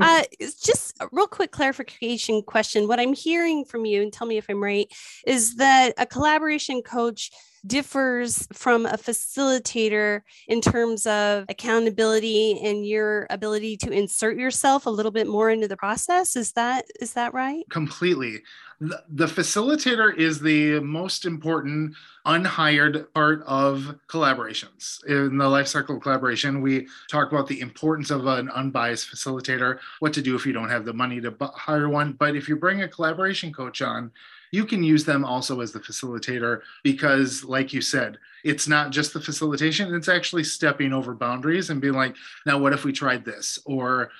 Uh, 0.00 0.22
just 0.40 0.96
a 1.00 1.08
real 1.12 1.26
quick 1.26 1.50
clarification 1.50 2.40
question. 2.40 2.88
What 2.88 2.98
I'm 2.98 3.12
hearing 3.12 3.66
from 3.66 3.84
you, 3.84 4.00
and 4.00 4.10
tell 4.10 4.26
me 4.26 4.38
if 4.38 4.48
I'm 4.48 4.62
right, 4.62 4.90
is 5.26 5.56
that 5.56 5.92
a 5.98 6.06
collaboration 6.06 6.80
coach 6.80 7.30
differs 7.66 8.46
from 8.52 8.86
a 8.86 8.96
facilitator 8.96 10.20
in 10.48 10.60
terms 10.60 11.06
of 11.06 11.46
accountability 11.48 12.60
and 12.62 12.86
your 12.86 13.26
ability 13.30 13.76
to 13.78 13.90
insert 13.90 14.36
yourself 14.36 14.86
a 14.86 14.90
little 14.90 15.12
bit 15.12 15.26
more 15.26 15.50
into 15.50 15.68
the 15.68 15.76
process. 15.76 16.36
Is 16.36 16.52
that 16.52 16.84
is 17.00 17.14
that 17.14 17.32
right? 17.34 17.64
Completely. 17.70 18.42
The, 18.80 19.26
facilitator 19.26 20.14
is 20.16 20.40
the 20.40 20.80
most 20.80 21.24
important 21.24 21.94
unhired 22.26 23.06
part 23.14 23.42
of 23.46 23.94
collaborations. 24.08 25.02
In 25.06 25.38
the 25.38 25.48
life 25.48 25.68
cycle 25.68 25.96
of 25.96 26.02
collaboration 26.02 26.60
we 26.60 26.88
talk 27.08 27.32
about 27.32 27.46
the 27.46 27.60
importance 27.60 28.10
of 28.10 28.26
an 28.26 28.50
unbiased 28.50 29.10
facilitator 29.10 29.78
what 30.00 30.12
to 30.14 30.22
do 30.22 30.34
if 30.34 30.44
you 30.44 30.52
don't 30.52 30.68
have 30.68 30.84
the 30.84 30.92
money 30.92 31.20
to 31.20 31.34
hire 31.54 31.88
one. 31.88 32.12
But 32.12 32.36
if 32.36 32.48
you 32.48 32.56
bring 32.56 32.82
a 32.82 32.88
collaboration 32.88 33.52
coach 33.52 33.80
on 33.80 34.10
you 34.54 34.64
can 34.64 34.84
use 34.84 35.04
them 35.04 35.24
also 35.24 35.60
as 35.60 35.72
the 35.72 35.80
facilitator 35.80 36.60
because, 36.84 37.44
like 37.44 37.72
you 37.72 37.80
said, 37.80 38.18
it's 38.44 38.68
not 38.68 38.90
just 38.90 39.12
the 39.12 39.20
facilitation, 39.20 39.92
it's 39.94 40.08
actually 40.08 40.44
stepping 40.44 40.92
over 40.92 41.12
boundaries 41.12 41.70
and 41.70 41.80
being 41.80 41.94
like, 41.94 42.14
now 42.46 42.56
what 42.56 42.72
if 42.72 42.84
we 42.84 42.92
tried 42.92 43.24
this? 43.24 43.58
Or 43.66 44.10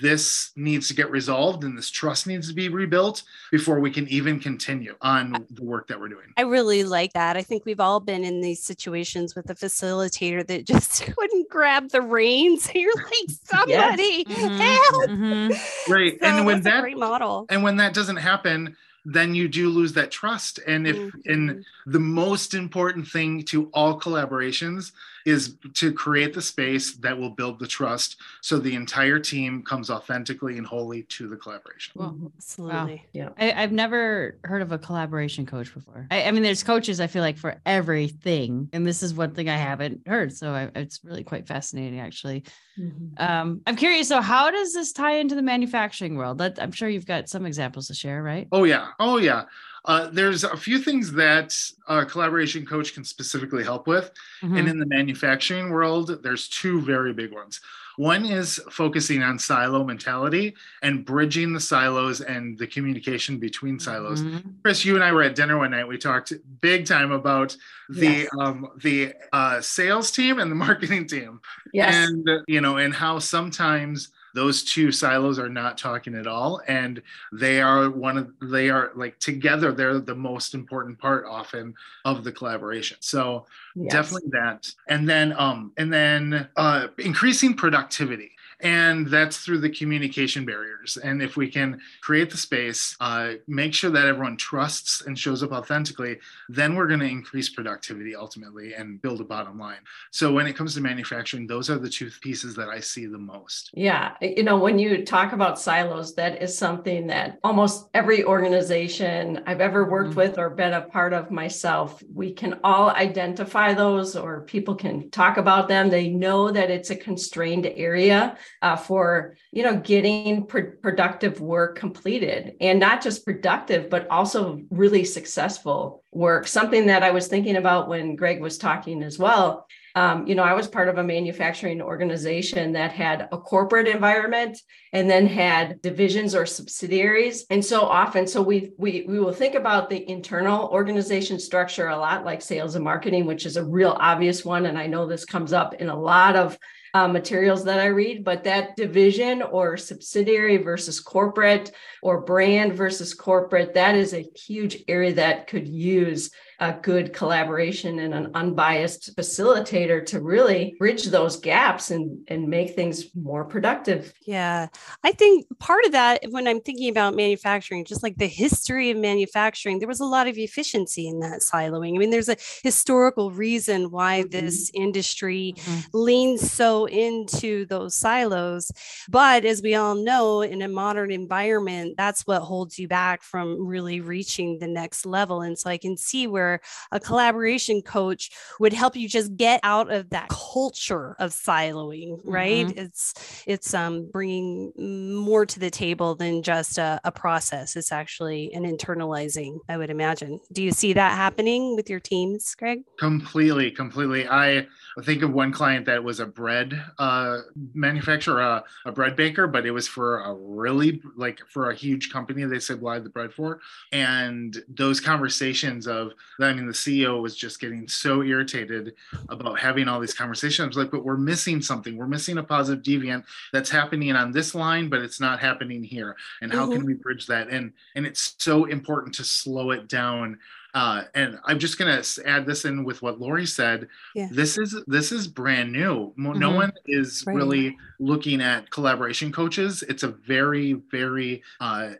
this 0.00 0.50
needs 0.56 0.88
to 0.88 0.94
get 0.94 1.10
resolved 1.10 1.62
and 1.62 1.76
this 1.76 1.90
trust 1.90 2.26
needs 2.26 2.48
to 2.48 2.54
be 2.54 2.68
rebuilt 2.68 3.22
before 3.50 3.78
we 3.78 3.90
can 3.90 4.08
even 4.08 4.40
continue 4.40 4.96
on 5.00 5.46
the 5.50 5.62
work 5.62 5.86
that 5.88 6.00
we're 6.00 6.08
doing. 6.08 6.32
I 6.36 6.42
really 6.42 6.82
like 6.82 7.12
that. 7.12 7.36
I 7.36 7.42
think 7.42 7.64
we've 7.64 7.78
all 7.78 8.00
been 8.00 8.24
in 8.24 8.40
these 8.40 8.62
situations 8.62 9.36
with 9.36 9.48
a 9.50 9.54
facilitator 9.54 10.44
that 10.46 10.66
just 10.66 11.04
couldn't 11.04 11.48
grab 11.50 11.90
the 11.90 12.02
reins. 12.02 12.70
You're 12.74 12.94
like, 12.96 13.30
somebody 13.44 14.24
yes. 14.26 14.38
mm-hmm. 14.38 14.56
help. 14.56 15.10
Mm-hmm. 15.10 15.92
Right. 15.92 16.18
So 16.20 16.26
and 16.26 16.46
when 16.46 16.62
that 16.62 16.80
great 16.80 16.98
model. 16.98 17.46
And 17.48 17.62
when 17.62 17.76
that 17.76 17.94
doesn't 17.94 18.16
happen, 18.16 18.76
then 19.04 19.34
you 19.34 19.48
do 19.48 19.68
lose 19.68 19.92
that 19.94 20.10
trust 20.10 20.60
and 20.66 20.86
if 20.86 20.96
mm-hmm. 20.96 21.30
and 21.30 21.64
the 21.86 21.98
most 21.98 22.54
important 22.54 23.06
thing 23.06 23.42
to 23.42 23.68
all 23.72 23.98
collaborations 23.98 24.92
is 25.26 25.56
to 25.74 25.92
create 25.92 26.34
the 26.34 26.42
space 26.42 26.94
that 26.96 27.16
will 27.16 27.30
build 27.30 27.58
the 27.58 27.66
trust 27.66 28.16
so 28.40 28.58
the 28.58 28.74
entire 28.74 29.18
team 29.18 29.62
comes 29.62 29.90
authentically 29.90 30.58
and 30.58 30.66
wholly 30.66 31.02
to 31.04 31.28
the 31.28 31.36
collaboration. 31.36 31.92
Well, 31.96 32.12
Mm-hmm. 32.12 32.26
Absolutely. 32.36 33.06
Yeah. 33.12 33.30
I, 33.38 33.60
have 33.60 33.72
never 33.72 34.38
heard 34.44 34.62
of 34.62 34.72
a 34.72 34.78
collaboration 34.78 35.46
coach 35.46 35.72
before. 35.72 36.06
I, 36.10 36.24
I, 36.24 36.30
mean, 36.30 36.42
there's 36.42 36.62
coaches 36.62 37.00
I 37.00 37.06
feel 37.06 37.22
like 37.22 37.38
for 37.38 37.60
everything, 37.64 38.68
and 38.72 38.86
this 38.86 39.02
is 39.02 39.14
one 39.14 39.34
thing 39.34 39.48
I 39.48 39.56
haven't 39.56 40.06
heard. 40.06 40.32
So 40.32 40.52
I, 40.52 40.70
it's 40.74 41.00
really 41.04 41.24
quite 41.24 41.46
fascinating, 41.46 42.00
actually. 42.00 42.44
Mm-hmm. 42.78 43.22
Um, 43.22 43.62
I'm 43.66 43.76
curious. 43.76 44.08
So, 44.08 44.20
how 44.20 44.50
does 44.50 44.72
this 44.72 44.92
tie 44.92 45.16
into 45.16 45.34
the 45.34 45.42
manufacturing 45.42 46.16
world? 46.16 46.38
That, 46.38 46.60
I'm 46.60 46.72
sure 46.72 46.88
you've 46.88 47.06
got 47.06 47.28
some 47.28 47.46
examples 47.46 47.88
to 47.88 47.94
share, 47.94 48.22
right? 48.22 48.48
Oh 48.52 48.64
yeah, 48.64 48.88
oh 48.98 49.18
yeah. 49.18 49.44
Uh, 49.84 50.08
there's 50.12 50.44
a 50.44 50.56
few 50.56 50.78
things 50.78 51.12
that 51.12 51.56
a 51.88 52.04
collaboration 52.04 52.64
coach 52.64 52.94
can 52.94 53.04
specifically 53.04 53.64
help 53.64 53.86
with. 53.86 54.12
Mm-hmm. 54.42 54.56
And 54.56 54.68
in 54.68 54.78
the 54.78 54.86
manufacturing 54.86 55.70
world, 55.70 56.22
there's 56.22 56.48
two 56.48 56.80
very 56.80 57.12
big 57.12 57.32
ones. 57.32 57.60
One 57.96 58.24
is 58.24 58.60
focusing 58.70 59.22
on 59.22 59.38
silo 59.38 59.84
mentality 59.84 60.54
and 60.82 61.04
bridging 61.04 61.52
the 61.52 61.60
silos 61.60 62.20
and 62.20 62.58
the 62.58 62.66
communication 62.66 63.38
between 63.38 63.78
silos. 63.78 64.22
Mm-hmm. 64.22 64.48
Kris, 64.62 64.84
you 64.84 64.94
and 64.94 65.04
I 65.04 65.12
were 65.12 65.22
at 65.22 65.34
dinner 65.34 65.58
one 65.58 65.72
night. 65.72 65.86
We 65.86 65.98
talked 65.98 66.32
big 66.60 66.86
time 66.86 67.12
about 67.12 67.56
the 67.90 68.06
yes. 68.06 68.28
um, 68.40 68.70
the 68.78 69.12
uh, 69.32 69.60
sales 69.60 70.10
team 70.10 70.38
and 70.38 70.50
the 70.50 70.54
marketing 70.66 71.06
team. 71.06 71.40
Yes. 71.72 71.94
And 71.94 72.26
you 72.48 72.60
know, 72.60 72.78
and 72.78 72.94
how 72.94 73.18
sometimes 73.18 74.08
those 74.34 74.62
two 74.62 74.92
silos 74.92 75.38
are 75.38 75.48
not 75.48 75.78
talking 75.78 76.14
at 76.14 76.26
all. 76.26 76.60
And 76.66 77.02
they 77.32 77.60
are 77.60 77.90
one 77.90 78.18
of 78.18 78.32
they 78.40 78.70
are 78.70 78.92
like 78.94 79.18
together 79.18 79.72
they're 79.72 79.98
the 79.98 80.14
most 80.14 80.54
important 80.54 80.98
part 80.98 81.24
often 81.28 81.74
of 82.04 82.24
the 82.24 82.32
collaboration. 82.32 82.96
So 83.00 83.46
yes. 83.74 83.92
definitely 83.92 84.30
that. 84.32 84.72
And 84.88 85.08
then 85.08 85.34
um 85.38 85.72
and 85.76 85.92
then 85.92 86.48
uh 86.56 86.88
increasing 86.98 87.54
productivity 87.54 88.32
and 88.62 89.06
that's 89.06 89.38
through 89.38 89.58
the 89.58 89.70
communication 89.70 90.44
barriers. 90.44 90.96
And 90.96 91.22
if 91.22 91.36
we 91.36 91.48
can 91.48 91.80
create 92.00 92.30
the 92.30 92.36
space 92.36 92.96
uh, 93.00 93.34
make 93.46 93.74
sure 93.74 93.90
that 93.90 94.06
everyone 94.06 94.36
trusts 94.36 95.02
and 95.02 95.18
shows 95.18 95.42
up 95.42 95.52
authentically 95.52 96.18
then 96.48 96.74
we're 96.74 96.86
going 96.86 97.00
to 97.00 97.06
increase 97.06 97.48
productivity 97.48 98.14
ultimately 98.14 98.74
and 98.74 99.00
build 99.02 99.20
a 99.20 99.24
bottom 99.24 99.58
line. 99.58 99.80
So 100.10 100.32
when 100.32 100.46
it 100.46 100.54
comes 100.54 100.74
to 100.74 100.80
manufacturing 100.80 101.46
those 101.46 101.70
are 101.70 101.78
the 101.78 101.88
two 101.88 102.10
pieces 102.20 102.54
that 102.56 102.68
i 102.68 102.80
see 102.80 103.06
the 103.06 103.18
most. 103.18 103.70
Yeah 103.74 104.14
you 104.20 104.42
know 104.42 104.58
when 104.58 104.78
you 104.78 105.04
talk 105.04 105.32
about 105.32 105.58
silos 105.58 106.14
that 106.14 106.42
is 106.42 106.56
something 106.56 107.06
that 107.08 107.38
almost 107.42 107.88
every 107.94 108.24
organization 108.24 109.42
i've 109.46 109.60
ever 109.60 109.88
worked 109.88 110.10
mm-hmm. 110.10 110.18
with 110.18 110.38
or 110.38 110.50
been 110.50 110.74
a 110.74 110.82
part 110.82 111.12
of 111.12 111.30
myself 111.30 112.02
we 112.12 112.32
can 112.32 112.58
all 112.64 112.90
identify 112.90 113.74
those 113.74 114.16
or 114.16 114.42
people 114.42 114.74
can 114.74 115.10
talk 115.10 115.36
about 115.36 115.68
them. 115.68 115.90
They 115.90 116.08
know 116.08 116.50
that 116.50 116.70
it's 116.70 116.90
a 116.90 116.96
constrained 116.96 117.66
area 117.66 118.36
uh, 118.62 118.76
for 118.76 119.36
you 119.50 119.62
know 119.62 119.76
getting 119.76 120.46
pr- 120.46 120.76
productive 120.82 121.40
work 121.40 121.76
completed. 121.76 122.54
And 122.60 122.78
not 122.78 123.02
just 123.02 123.24
productive 123.24 123.90
but 123.90 124.08
also 124.08 124.60
really 124.70 125.04
successful 125.04 126.02
work. 126.12 126.46
Something 126.46 126.86
that 126.86 127.02
i 127.02 127.10
was 127.10 127.28
thinking 127.28 127.56
about 127.56 127.88
when 127.88 128.16
gregg 128.16 128.40
was 128.40 128.58
talking 128.58 129.02
as 129.02 129.18
well. 129.18 129.66
Um, 129.94 130.26
you 130.26 130.34
know 130.34 130.42
i 130.42 130.54
was 130.54 130.68
part 130.68 130.88
of 130.88 130.96
a 130.98 131.04
manufacturing 131.04 131.82
organization 131.82 132.72
that 132.72 132.92
had 132.92 133.28
a 133.30 133.38
corporate 133.38 133.88
environment 133.88 134.58
and 134.94 135.10
then 135.10 135.26
had 135.26 135.82
divisions 135.82 136.34
or 136.34 136.46
subsidiaries. 136.46 137.44
And 137.50 137.64
so 137.64 137.82
often 137.82 138.26
so 138.26 138.40
we 138.42 138.72
we 138.78 139.04
we 139.08 139.18
will 139.18 139.32
think 139.32 139.54
about 139.54 139.90
the 139.90 140.08
internal 140.08 140.68
organization 140.68 141.38
structure 141.38 141.88
a 141.88 141.98
lot 141.98 142.24
like 142.24 142.42
sales 142.42 142.74
and 142.76 142.84
marketing 142.84 143.26
which 143.26 143.44
is 143.44 143.56
a 143.56 143.64
real 143.64 143.96
obvious 143.98 144.44
one. 144.44 144.66
And 144.66 144.78
i 144.78 144.86
know 144.86 145.06
this 145.06 145.24
comes 145.24 145.52
up 145.52 145.74
in 145.74 145.88
a 145.88 145.98
lot 145.98 146.36
of 146.36 146.56
uh, 146.94 147.08
materials 147.08 147.64
that 147.64 147.80
I 147.80 147.86
read, 147.86 148.24
but 148.24 148.44
that 148.44 148.76
division 148.76 149.42
or 149.42 149.76
subsidiary 149.76 150.58
versus 150.58 151.00
corporate 151.00 151.72
or 152.02 152.20
brand 152.20 152.74
versus 152.74 153.14
corporate, 153.14 153.74
that 153.74 153.94
is 153.94 154.12
a 154.12 154.28
huge 154.36 154.84
area 154.88 155.14
that 155.14 155.46
could 155.46 155.66
use 155.66 156.30
a 156.62 156.78
good 156.80 157.12
collaboration 157.12 157.98
and 157.98 158.14
an 158.14 158.30
unbiased 158.34 159.16
facilitator 159.16 160.06
to 160.06 160.20
really 160.20 160.76
bridge 160.78 161.06
those 161.06 161.36
gaps 161.36 161.90
and, 161.90 162.24
and 162.28 162.46
make 162.48 162.76
things 162.76 163.06
more 163.16 163.44
productive. 163.44 164.14
Yeah. 164.24 164.68
I 165.02 165.10
think 165.10 165.46
part 165.58 165.84
of 165.84 165.90
that, 165.90 166.20
when 166.30 166.46
I'm 166.46 166.60
thinking 166.60 166.88
about 166.88 167.16
manufacturing, 167.16 167.84
just 167.84 168.04
like 168.04 168.16
the 168.16 168.28
history 168.28 168.90
of 168.90 168.96
manufacturing, 168.96 169.80
there 169.80 169.88
was 169.88 169.98
a 169.98 170.04
lot 170.04 170.28
of 170.28 170.38
efficiency 170.38 171.08
in 171.08 171.18
that 171.18 171.40
siloing. 171.40 171.96
I 171.96 171.98
mean, 171.98 172.10
there's 172.10 172.28
a 172.28 172.36
historical 172.62 173.32
reason 173.32 173.90
why 173.90 174.20
mm-hmm. 174.20 174.30
this 174.30 174.70
industry 174.72 175.54
mm-hmm. 175.56 175.80
leans 175.92 176.48
so 176.48 176.84
into 176.84 177.66
those 177.66 177.96
silos. 177.96 178.70
But 179.08 179.44
as 179.44 179.62
we 179.62 179.74
all 179.74 179.96
know, 179.96 180.42
in 180.42 180.62
a 180.62 180.68
modern 180.68 181.10
environment, 181.10 181.94
that's 181.96 182.24
what 182.24 182.42
holds 182.42 182.78
you 182.78 182.86
back 182.86 183.24
from 183.24 183.66
really 183.66 184.00
reaching 184.00 184.60
the 184.60 184.68
next 184.68 185.04
level. 185.04 185.42
And 185.42 185.58
so 185.58 185.68
I 185.68 185.76
can 185.76 185.96
see 185.96 186.28
where 186.28 186.51
a 186.90 187.00
collaboration 187.00 187.82
coach 187.82 188.30
would 188.60 188.72
help 188.72 188.96
you 188.96 189.08
just 189.08 189.36
get 189.36 189.60
out 189.62 189.90
of 189.90 190.10
that 190.10 190.28
culture 190.28 191.14
of 191.18 191.30
siloing 191.30 192.20
right? 192.24 192.66
Mm-hmm. 192.66 192.78
it's 192.78 193.44
it's 193.46 193.74
um 193.74 194.08
bringing 194.10 194.72
more 194.76 195.46
to 195.46 195.58
the 195.58 195.70
table 195.70 196.14
than 196.14 196.42
just 196.42 196.78
a, 196.78 197.00
a 197.04 197.12
process. 197.12 197.76
It's 197.76 197.92
actually 197.92 198.52
an 198.52 198.64
internalizing 198.64 199.58
i 199.68 199.76
would 199.76 199.90
imagine. 199.90 200.40
Do 200.52 200.62
you 200.62 200.72
see 200.72 200.92
that 200.94 201.16
happening 201.16 201.76
with 201.76 201.88
your 201.88 202.00
teams 202.00 202.54
gregg? 202.54 202.84
Completely 202.98 203.70
completely. 203.70 204.28
I 204.28 204.66
think 205.04 205.22
of 205.22 205.32
one 205.32 205.52
client 205.52 205.86
that 205.86 206.02
was 206.02 206.20
a 206.20 206.26
bread 206.26 206.82
uh, 206.98 207.38
manufacturer, 207.74 208.42
uh, 208.42 208.60
a 208.84 208.92
bread 208.92 209.16
baker, 209.16 209.46
but 209.46 209.66
it 209.66 209.70
was 209.70 209.88
for 209.88 210.20
a 210.20 210.34
really 210.34 211.00
like 211.16 211.40
for 211.48 211.70
a 211.70 211.74
huge 211.74 212.10
company 212.10 212.44
they 212.44 212.58
supplied 212.58 213.04
the 213.04 213.10
bread 213.10 213.32
for. 213.32 213.60
And 213.92 214.56
those 214.68 215.00
conversations 215.00 215.86
of 215.86 216.12
I 216.40 216.52
mean, 216.52 216.66
the 216.66 216.72
CEO 216.72 217.20
was 217.20 217.36
just 217.36 217.60
getting 217.60 217.88
so 217.88 218.22
irritated 218.22 218.94
about 219.28 219.58
having 219.58 219.88
all 219.88 220.00
these 220.00 220.14
conversations. 220.14 220.76
Like, 220.76 220.90
but 220.90 221.04
we're 221.04 221.16
missing 221.16 221.62
something. 221.62 221.96
We're 221.96 222.06
missing 222.06 222.38
a 222.38 222.42
positive 222.42 222.82
deviant 222.82 223.24
that's 223.52 223.70
happening 223.70 224.14
on 224.14 224.32
this 224.32 224.54
line, 224.54 224.88
but 224.88 225.00
it's 225.00 225.20
not 225.20 225.40
happening 225.40 225.82
here. 225.82 226.16
And 226.40 226.52
how 226.52 226.64
mm-hmm. 226.64 226.78
can 226.78 226.86
we 226.86 226.94
bridge 226.94 227.26
that? 227.26 227.48
And 227.48 227.72
and 227.94 228.06
it's 228.06 228.34
so 228.38 228.64
important 228.64 229.14
to 229.16 229.24
slow 229.24 229.70
it 229.70 229.88
down 229.88 230.38
uh, 230.74 231.02
and 231.14 231.38
I'm 231.44 231.58
just 231.58 231.78
gonna 231.78 232.02
add 232.24 232.46
this 232.46 232.64
in 232.64 232.84
with 232.84 233.02
what 233.02 233.20
Lori 233.20 233.44
said. 233.44 233.88
Yeah. 234.14 234.28
This 234.30 234.56
is 234.56 234.82
this 234.86 235.12
is 235.12 235.28
brand 235.28 235.70
new. 235.70 236.12
No 236.16 236.32
mm-hmm. 236.32 236.54
one 236.54 236.72
is 236.86 237.24
right. 237.26 237.36
really 237.36 237.76
looking 237.98 238.40
at 238.40 238.70
collaboration 238.70 239.32
coaches. 239.32 239.82
It's 239.82 240.02
a 240.02 240.08
very 240.08 240.74
very 240.90 241.42
uh, 241.60 241.92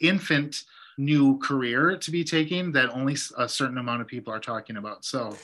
infant 0.00 0.64
new 0.98 1.38
career 1.38 1.96
to 1.96 2.10
be 2.10 2.24
taking 2.24 2.72
that 2.72 2.90
only 2.90 3.16
a 3.36 3.48
certain 3.48 3.78
amount 3.78 4.02
of 4.02 4.06
people 4.06 4.32
are 4.32 4.40
talking 4.40 4.76
about. 4.76 5.04
So 5.04 5.36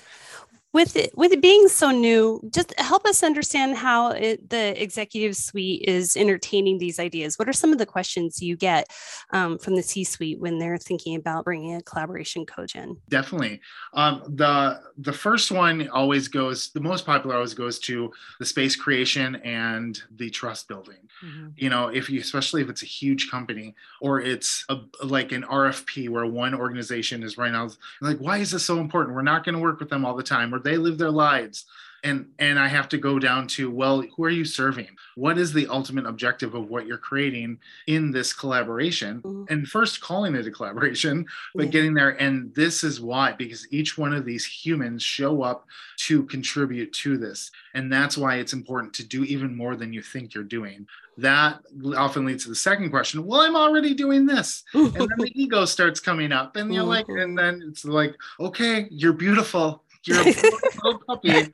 with 0.74 0.96
it, 0.96 1.16
with 1.16 1.32
it 1.32 1.40
being 1.40 1.68
so 1.68 1.92
new, 1.92 2.40
just 2.50 2.78
help 2.78 3.06
us 3.06 3.22
understand 3.22 3.76
how 3.76 4.10
it, 4.10 4.50
the 4.50 4.82
executive 4.82 5.36
suite 5.36 5.82
is 5.88 6.16
entertaining 6.16 6.78
these 6.78 6.98
ideas. 6.98 7.38
What 7.38 7.48
are 7.48 7.52
some 7.52 7.72
of 7.72 7.78
the 7.78 7.86
questions 7.86 8.42
you 8.42 8.56
get 8.56 8.88
um, 9.30 9.56
from 9.56 9.76
the 9.76 9.82
C-suite 9.82 10.40
when 10.40 10.58
they're 10.58 10.76
thinking 10.76 11.14
about 11.14 11.44
bringing 11.44 11.76
a 11.76 11.82
collaboration 11.82 12.44
coach 12.44 12.74
in? 12.74 12.96
Definitely. 13.08 13.60
Um, 13.94 14.22
the 14.26 14.80
the 14.98 15.12
first 15.12 15.50
one 15.50 15.88
always 15.88 16.28
goes. 16.28 16.70
The 16.70 16.80
most 16.80 17.06
popular 17.06 17.36
always 17.36 17.54
goes 17.54 17.78
to 17.80 18.12
the 18.40 18.44
space 18.44 18.74
creation 18.74 19.36
and 19.36 20.00
the 20.16 20.28
trust 20.30 20.66
building. 20.66 21.08
Mm-hmm. 21.24 21.48
You 21.56 21.70
know, 21.70 21.88
if 21.88 22.10
you 22.10 22.20
especially 22.20 22.62
if 22.62 22.68
it's 22.68 22.82
a 22.82 22.86
huge 22.86 23.30
company 23.30 23.74
or 24.00 24.20
it's 24.20 24.64
a, 24.68 24.78
like 25.04 25.30
an 25.30 25.44
RFP 25.44 26.08
where 26.08 26.26
one 26.26 26.54
organization 26.54 27.22
is 27.22 27.38
right 27.38 27.52
now 27.52 27.68
like, 28.00 28.18
why 28.18 28.38
is 28.38 28.50
this 28.50 28.64
so 28.64 28.78
important? 28.80 29.14
We're 29.14 29.22
not 29.22 29.44
going 29.44 29.54
to 29.54 29.60
work 29.60 29.78
with 29.78 29.88
them 29.88 30.04
all 30.04 30.16
the 30.16 30.22
time. 30.22 30.54
Or 30.54 30.63
they 30.64 30.76
live 30.76 30.98
their 30.98 31.10
lives. 31.10 31.66
And 32.04 32.26
and 32.38 32.58
i 32.58 32.68
have 32.68 32.90
to 32.90 32.98
go 32.98 33.18
down 33.18 33.46
to 33.56 33.70
well 33.70 34.02
who 34.02 34.24
are 34.24 34.30
you 34.30 34.44
serving? 34.44 34.88
What 35.14 35.38
is 35.38 35.54
the 35.54 35.66
ultimate 35.68 36.04
objective 36.04 36.54
of 36.54 36.68
what 36.68 36.86
you're 36.86 36.98
creating 36.98 37.58
in 37.86 38.10
this 38.10 38.34
collaboration? 38.34 39.22
Mm-hmm. 39.22 39.44
and 39.48 39.66
first 39.66 40.02
calling 40.02 40.34
it 40.34 40.46
a 40.46 40.50
collaboration 40.50 41.24
but 41.54 41.66
yeah. 41.66 41.70
getting 41.70 41.94
there. 41.94 42.10
And 42.10 42.54
this 42.54 42.84
is 42.84 43.00
why 43.00 43.32
because 43.32 43.66
each 43.72 43.96
one 43.96 44.12
of 44.12 44.26
these 44.26 44.44
humans 44.44 45.02
show 45.02 45.42
up 45.42 45.66
to 46.06 46.24
contribute 46.24 46.92
to 46.92 47.16
this. 47.16 47.50
And 47.72 47.90
that's 47.90 48.18
why 48.18 48.36
it's 48.36 48.52
important 48.52 48.92
to 48.94 49.04
do 49.04 49.24
even 49.24 49.56
more 49.56 49.74
than 49.74 49.94
you 49.94 50.02
think 50.02 50.34
you're 50.34 50.44
doing. 50.44 50.86
That 51.16 51.60
often 51.96 52.26
leads 52.26 52.42
to 52.42 52.50
the 52.50 52.56
second 52.56 52.90
question 52.90 53.24
well 53.24 53.40
i'm 53.40 53.56
already 53.56 53.94
doing 53.94 54.26
this. 54.26 54.62
And 54.74 54.92
then 54.92 55.18
the 55.18 55.32
ego 55.34 55.64
starts 55.64 56.00
coming 56.00 56.32
up 56.32 56.56
and 56.56 56.72
you're 56.74 56.84
like 56.84 57.06
mm-hmm. 57.06 57.20
and 57.20 57.38
then 57.38 57.62
it's 57.66 57.86
like 57.86 58.14
okay 58.38 58.88
you're 58.90 59.14
beautiful 59.14 59.83
You're 60.06 60.22
little 60.84 61.00
puppy, 61.06 61.52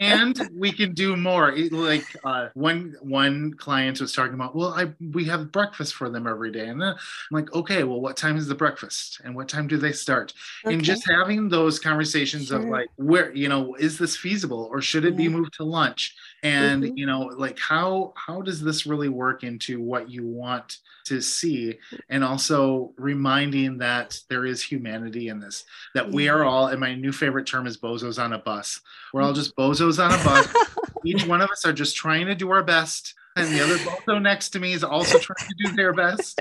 and 0.00 0.50
we 0.56 0.72
can 0.72 0.94
do 0.94 1.16
more. 1.16 1.52
like 1.70 2.04
uh, 2.24 2.48
one 2.54 2.96
one 3.00 3.54
client 3.54 4.00
was 4.00 4.12
talking 4.12 4.34
about, 4.34 4.54
well, 4.56 4.72
I 4.74 4.92
we 5.12 5.24
have 5.26 5.52
breakfast 5.52 5.94
for 5.94 6.08
them 6.08 6.26
every 6.26 6.50
day, 6.50 6.68
and 6.68 6.82
I'm 6.82 6.96
like, 7.30 7.52
okay, 7.54 7.84
well, 7.84 8.00
what 8.00 8.16
time 8.16 8.36
is 8.36 8.46
the 8.46 8.54
breakfast, 8.54 9.20
and 9.24 9.34
what 9.34 9.48
time 9.48 9.66
do 9.68 9.76
they 9.76 9.92
start? 9.92 10.32
Okay. 10.64 10.74
And 10.74 10.82
just 10.82 11.08
having 11.08 11.48
those 11.48 11.78
conversations 11.78 12.48
sure. 12.48 12.58
of 12.58 12.64
like, 12.64 12.88
where 12.96 13.34
you 13.34 13.48
know, 13.48 13.74
is 13.74 13.98
this 13.98 14.16
feasible, 14.16 14.68
or 14.70 14.80
should 14.80 15.04
it 15.04 15.12
yeah. 15.12 15.18
be 15.18 15.28
moved 15.28 15.54
to 15.54 15.64
lunch? 15.64 16.16
And 16.42 16.82
mm-hmm. 16.82 16.96
you 16.96 17.06
know, 17.06 17.30
like 17.36 17.58
how 17.58 18.12
how 18.16 18.40
does 18.40 18.60
this 18.60 18.86
really 18.86 19.08
work 19.08 19.44
into 19.44 19.80
what 19.80 20.10
you 20.10 20.26
want 20.26 20.78
to 21.06 21.20
see, 21.20 21.78
and 22.08 22.22
also 22.22 22.92
reminding 22.96 23.78
that 23.78 24.20
there 24.28 24.46
is 24.46 24.62
humanity 24.62 25.28
in 25.28 25.40
this, 25.40 25.64
that 25.94 26.06
yeah. 26.06 26.14
we 26.14 26.28
are 26.28 26.44
all, 26.44 26.68
and 26.68 26.78
my 26.78 26.94
new 26.94 27.10
favorite 27.10 27.46
term 27.46 27.66
is 27.66 27.76
bozos 27.76 28.22
on 28.22 28.29
a 28.32 28.38
bus. 28.38 28.80
We're 29.12 29.22
all 29.22 29.32
just 29.32 29.56
bozos 29.56 30.02
on 30.02 30.12
a 30.12 30.24
bus. 30.24 30.48
Each 31.04 31.26
one 31.26 31.40
of 31.40 31.50
us 31.50 31.64
are 31.64 31.72
just 31.72 31.96
trying 31.96 32.26
to 32.26 32.34
do 32.34 32.50
our 32.50 32.62
best 32.62 33.14
and 33.36 33.52
the 33.52 33.62
other 33.62 33.76
bozo 33.76 34.20
next 34.20 34.50
to 34.50 34.58
me 34.60 34.72
is 34.72 34.82
also 34.82 35.18
trying 35.18 35.48
to 35.48 35.54
do 35.64 35.76
their 35.76 35.92
best. 35.92 36.40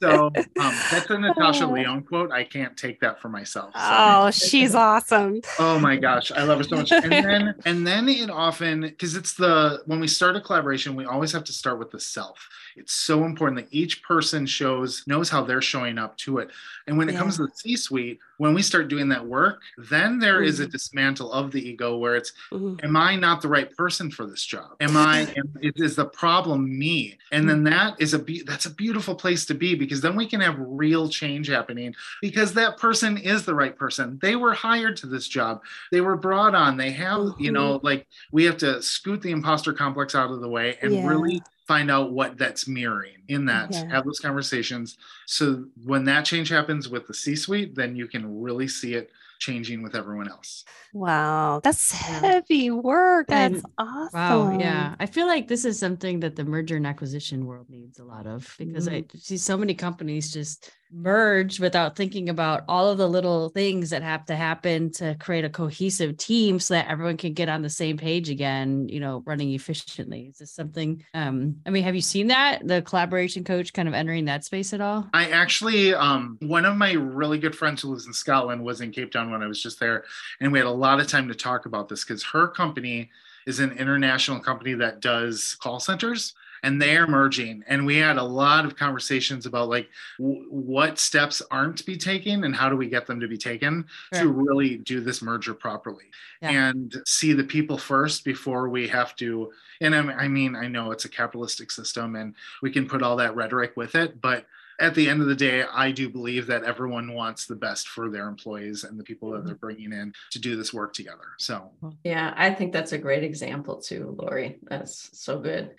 So 0.00 0.26
um, 0.26 0.74
that's 0.90 1.08
a 1.10 1.18
Natasha 1.18 1.66
Lyonne 1.66 2.02
quote. 2.02 2.32
I 2.32 2.44
can't 2.44 2.76
take 2.76 3.00
that 3.00 3.20
for 3.20 3.28
myself. 3.28 3.72
So. 3.74 3.80
Oh, 3.82 4.30
she's 4.30 4.74
awesome. 4.74 5.42
Oh 5.58 5.78
my 5.78 5.96
gosh, 5.96 6.32
I 6.32 6.44
love 6.44 6.58
her 6.58 6.64
so 6.64 6.76
much. 6.76 6.92
And 6.92 7.12
then 7.12 7.54
and 7.64 7.86
then 7.86 8.08
it 8.08 8.30
often 8.30 8.82
because 8.82 9.16
it's 9.16 9.34
the 9.34 9.82
when 9.86 10.00
we 10.00 10.08
start 10.08 10.36
a 10.36 10.40
collaboration, 10.40 10.96
we 10.96 11.04
always 11.04 11.32
have 11.32 11.44
to 11.44 11.52
start 11.52 11.78
with 11.78 11.90
the 11.90 12.00
self. 12.00 12.48
It's 12.76 12.92
so 12.92 13.24
important 13.24 13.60
that 13.60 13.74
each 13.74 14.02
person 14.02 14.46
shows 14.46 15.04
knows 15.06 15.28
how 15.28 15.42
they're 15.42 15.62
showing 15.62 15.98
up 15.98 16.16
to 16.18 16.38
it. 16.38 16.50
And 16.86 16.98
when 16.98 17.08
it 17.08 17.16
comes 17.16 17.36
to 17.36 17.46
the 17.46 17.52
C-suite, 17.54 18.18
when 18.38 18.54
we 18.54 18.62
start 18.62 18.88
doing 18.88 19.08
that 19.08 19.24
work, 19.24 19.62
then 19.78 20.18
there 20.18 20.40
mm-hmm. 20.40 20.48
is 20.48 20.60
a 20.60 20.64
mm-hmm. 20.64 20.72
dismantle 20.72 21.32
of 21.32 21.52
the 21.52 21.66
ego 21.66 21.96
where 21.96 22.16
it's, 22.16 22.32
mm-hmm. 22.50 22.84
am 22.84 22.96
I 22.96 23.16
not 23.16 23.40
the 23.40 23.48
right 23.48 23.74
person 23.76 24.10
for 24.10 24.26
this 24.26 24.44
job? 24.44 24.72
Am 24.80 24.96
I? 24.96 25.20
am, 25.36 25.52
is 25.62 25.96
the 25.96 26.06
problem 26.06 26.78
me? 26.78 27.18
And 27.32 27.48
then 27.48 27.64
mm-hmm. 27.64 27.74
that 27.74 28.00
is 28.00 28.14
a 28.14 28.18
be- 28.18 28.42
that's 28.42 28.66
a 28.66 28.70
beautiful 28.70 29.14
place 29.14 29.46
to 29.46 29.54
be 29.54 29.74
because 29.74 30.00
then 30.00 30.16
we 30.16 30.26
can 30.26 30.40
have 30.40 30.56
real 30.58 31.08
change 31.08 31.48
happening 31.48 31.94
because 32.20 32.52
that 32.54 32.76
person 32.78 33.16
is 33.18 33.44
the 33.44 33.54
right 33.54 33.76
person. 33.76 34.18
They 34.20 34.36
were 34.36 34.52
hired 34.52 34.96
to 34.98 35.06
this 35.06 35.28
job. 35.28 35.62
They 35.92 36.00
were 36.00 36.16
brought 36.16 36.54
on. 36.54 36.76
They 36.76 36.90
have, 36.92 37.20
mm-hmm. 37.20 37.42
you 37.42 37.52
know, 37.52 37.80
like 37.82 38.06
we 38.32 38.44
have 38.44 38.56
to 38.58 38.82
scoot 38.82 39.22
the 39.22 39.30
imposter 39.30 39.72
complex 39.72 40.14
out 40.14 40.30
of 40.30 40.40
the 40.40 40.48
way 40.48 40.76
and 40.82 40.94
yeah. 40.94 41.06
really 41.06 41.42
find 41.66 41.90
out 41.90 42.12
what 42.12 42.36
that's 42.36 42.68
mirroring 42.68 43.16
in 43.28 43.44
that 43.44 43.72
yeah. 43.72 43.88
have 43.88 44.04
those 44.04 44.20
conversations 44.20 44.98
so 45.26 45.64
when 45.84 46.04
that 46.04 46.24
change 46.24 46.48
happens 46.48 46.88
with 46.88 47.06
the 47.06 47.14
c 47.14 47.34
suite 47.34 47.74
then 47.74 47.96
you 47.96 48.06
can 48.06 48.40
really 48.40 48.68
see 48.68 48.94
it 48.94 49.10
changing 49.44 49.82
with 49.82 49.94
everyone 49.94 50.28
else. 50.28 50.64
Wow, 50.92 51.60
that's 51.62 51.92
heavy 51.92 52.70
work. 52.70 53.26
That's 53.28 53.56
and, 53.56 53.64
awesome. 53.78 54.08
Wow, 54.18 54.58
yeah. 54.58 54.94
I 54.98 55.06
feel 55.06 55.26
like 55.26 55.48
this 55.48 55.64
is 55.64 55.78
something 55.78 56.20
that 56.20 56.36
the 56.36 56.44
merger 56.44 56.76
and 56.76 56.86
acquisition 56.86 57.46
world 57.46 57.68
needs 57.68 57.98
a 57.98 58.04
lot 58.04 58.26
of 58.26 58.54
because 58.58 58.88
mm-hmm. 58.88 59.16
I 59.16 59.18
see 59.18 59.36
so 59.36 59.56
many 59.56 59.74
companies 59.74 60.32
just 60.32 60.70
merge 60.94 61.58
without 61.58 61.96
thinking 61.96 62.28
about 62.28 62.62
all 62.68 62.88
of 62.88 62.98
the 62.98 63.08
little 63.08 63.48
things 63.48 63.90
that 63.90 64.02
have 64.02 64.24
to 64.26 64.36
happen 64.36 64.90
to 64.92 65.16
create 65.16 65.44
a 65.44 65.50
cohesive 65.50 66.16
team 66.16 66.60
so 66.60 66.74
that 66.74 66.88
everyone 66.88 67.16
can 67.16 67.32
get 67.32 67.48
on 67.48 67.62
the 67.62 67.70
same 67.70 67.96
page 67.96 68.30
again, 68.30 68.88
you 68.88 69.00
know, 69.00 69.22
running 69.26 69.52
efficiently. 69.52 70.28
Is 70.30 70.38
this 70.38 70.52
something 70.52 71.04
um 71.12 71.56
I 71.66 71.70
mean, 71.70 71.82
have 71.82 71.94
you 71.94 72.00
seen 72.00 72.28
that 72.28 72.66
the 72.66 72.82
collaboration 72.82 73.42
coach 73.42 73.72
kind 73.72 73.88
of 73.88 73.94
entering 73.94 74.26
that 74.26 74.44
space 74.44 74.72
at 74.72 74.80
all? 74.80 75.08
I 75.12 75.30
actually 75.30 75.94
um 75.94 76.38
one 76.40 76.64
of 76.64 76.76
my 76.76 76.92
really 76.92 77.38
good 77.38 77.56
friends 77.56 77.82
who 77.82 77.88
lives 77.88 78.06
in 78.06 78.12
Scotland 78.12 78.62
was 78.62 78.80
in 78.80 78.92
Cape 78.92 79.10
Town 79.10 79.30
when 79.30 79.42
I 79.42 79.46
was 79.48 79.62
just 79.62 79.80
there. 79.80 80.04
And 80.40 80.52
we 80.52 80.58
had 80.58 80.66
a 80.66 80.70
lot 80.70 81.00
of 81.00 81.08
time 81.08 81.28
to 81.28 81.34
talk 81.34 81.66
about 81.66 81.88
this 81.88 82.04
because 82.04 82.22
her 82.24 82.46
company 82.46 83.10
is 83.46 83.58
an 83.58 83.72
international 83.72 84.40
company 84.40 84.74
that 84.74 85.00
does 85.00 85.56
call 85.60 85.80
centers 85.80 86.34
and 86.64 86.80
they're 86.80 87.06
merging 87.06 87.62
and 87.68 87.84
we 87.84 87.96
had 87.96 88.16
a 88.16 88.22
lot 88.22 88.64
of 88.64 88.74
conversations 88.74 89.44
about 89.44 89.68
like 89.68 89.88
w- 90.18 90.46
what 90.48 90.98
steps 90.98 91.42
aren't 91.50 91.76
to 91.76 91.84
be 91.84 91.96
taken 91.96 92.44
and 92.44 92.56
how 92.56 92.68
do 92.68 92.76
we 92.76 92.88
get 92.88 93.06
them 93.06 93.20
to 93.20 93.28
be 93.28 93.36
taken 93.36 93.84
sure. 94.12 94.24
to 94.24 94.28
really 94.30 94.78
do 94.78 95.00
this 95.00 95.20
merger 95.22 95.54
properly 95.54 96.06
yeah. 96.40 96.50
and 96.50 96.96
see 97.06 97.34
the 97.34 97.44
people 97.44 97.76
first 97.76 98.24
before 98.24 98.68
we 98.68 98.88
have 98.88 99.14
to 99.14 99.52
and 99.80 99.94
I 99.94 100.26
mean 100.26 100.56
i 100.56 100.66
know 100.66 100.90
it's 100.90 101.04
a 101.04 101.10
capitalistic 101.10 101.70
system 101.70 102.16
and 102.16 102.34
we 102.62 102.70
can 102.70 102.88
put 102.88 103.02
all 103.02 103.16
that 103.16 103.36
rhetoric 103.36 103.72
with 103.76 103.94
it 103.94 104.20
but 104.20 104.46
at 104.80 104.94
the 104.94 105.08
end 105.08 105.20
of 105.20 105.28
the 105.28 105.36
day, 105.36 105.62
I 105.62 105.92
do 105.92 106.08
believe 106.08 106.48
that 106.48 106.64
everyone 106.64 107.14
wants 107.14 107.46
the 107.46 107.54
best 107.54 107.86
for 107.86 108.10
their 108.10 108.26
employees 108.26 108.82
and 108.82 108.98
the 108.98 109.04
people 109.04 109.30
that 109.30 109.38
mm-hmm. 109.38 109.46
they're 109.46 109.54
bringing 109.54 109.92
in 109.92 110.12
to 110.32 110.40
do 110.40 110.56
this 110.56 110.74
work 110.74 110.94
together. 110.94 111.28
So, 111.38 111.70
yeah, 112.02 112.34
I 112.36 112.52
think 112.52 112.72
that's 112.72 112.90
a 112.92 112.98
great 112.98 113.22
example 113.22 113.80
too, 113.80 114.16
Lori. 114.18 114.58
That's 114.64 115.10
so 115.16 115.38
good. 115.38 115.76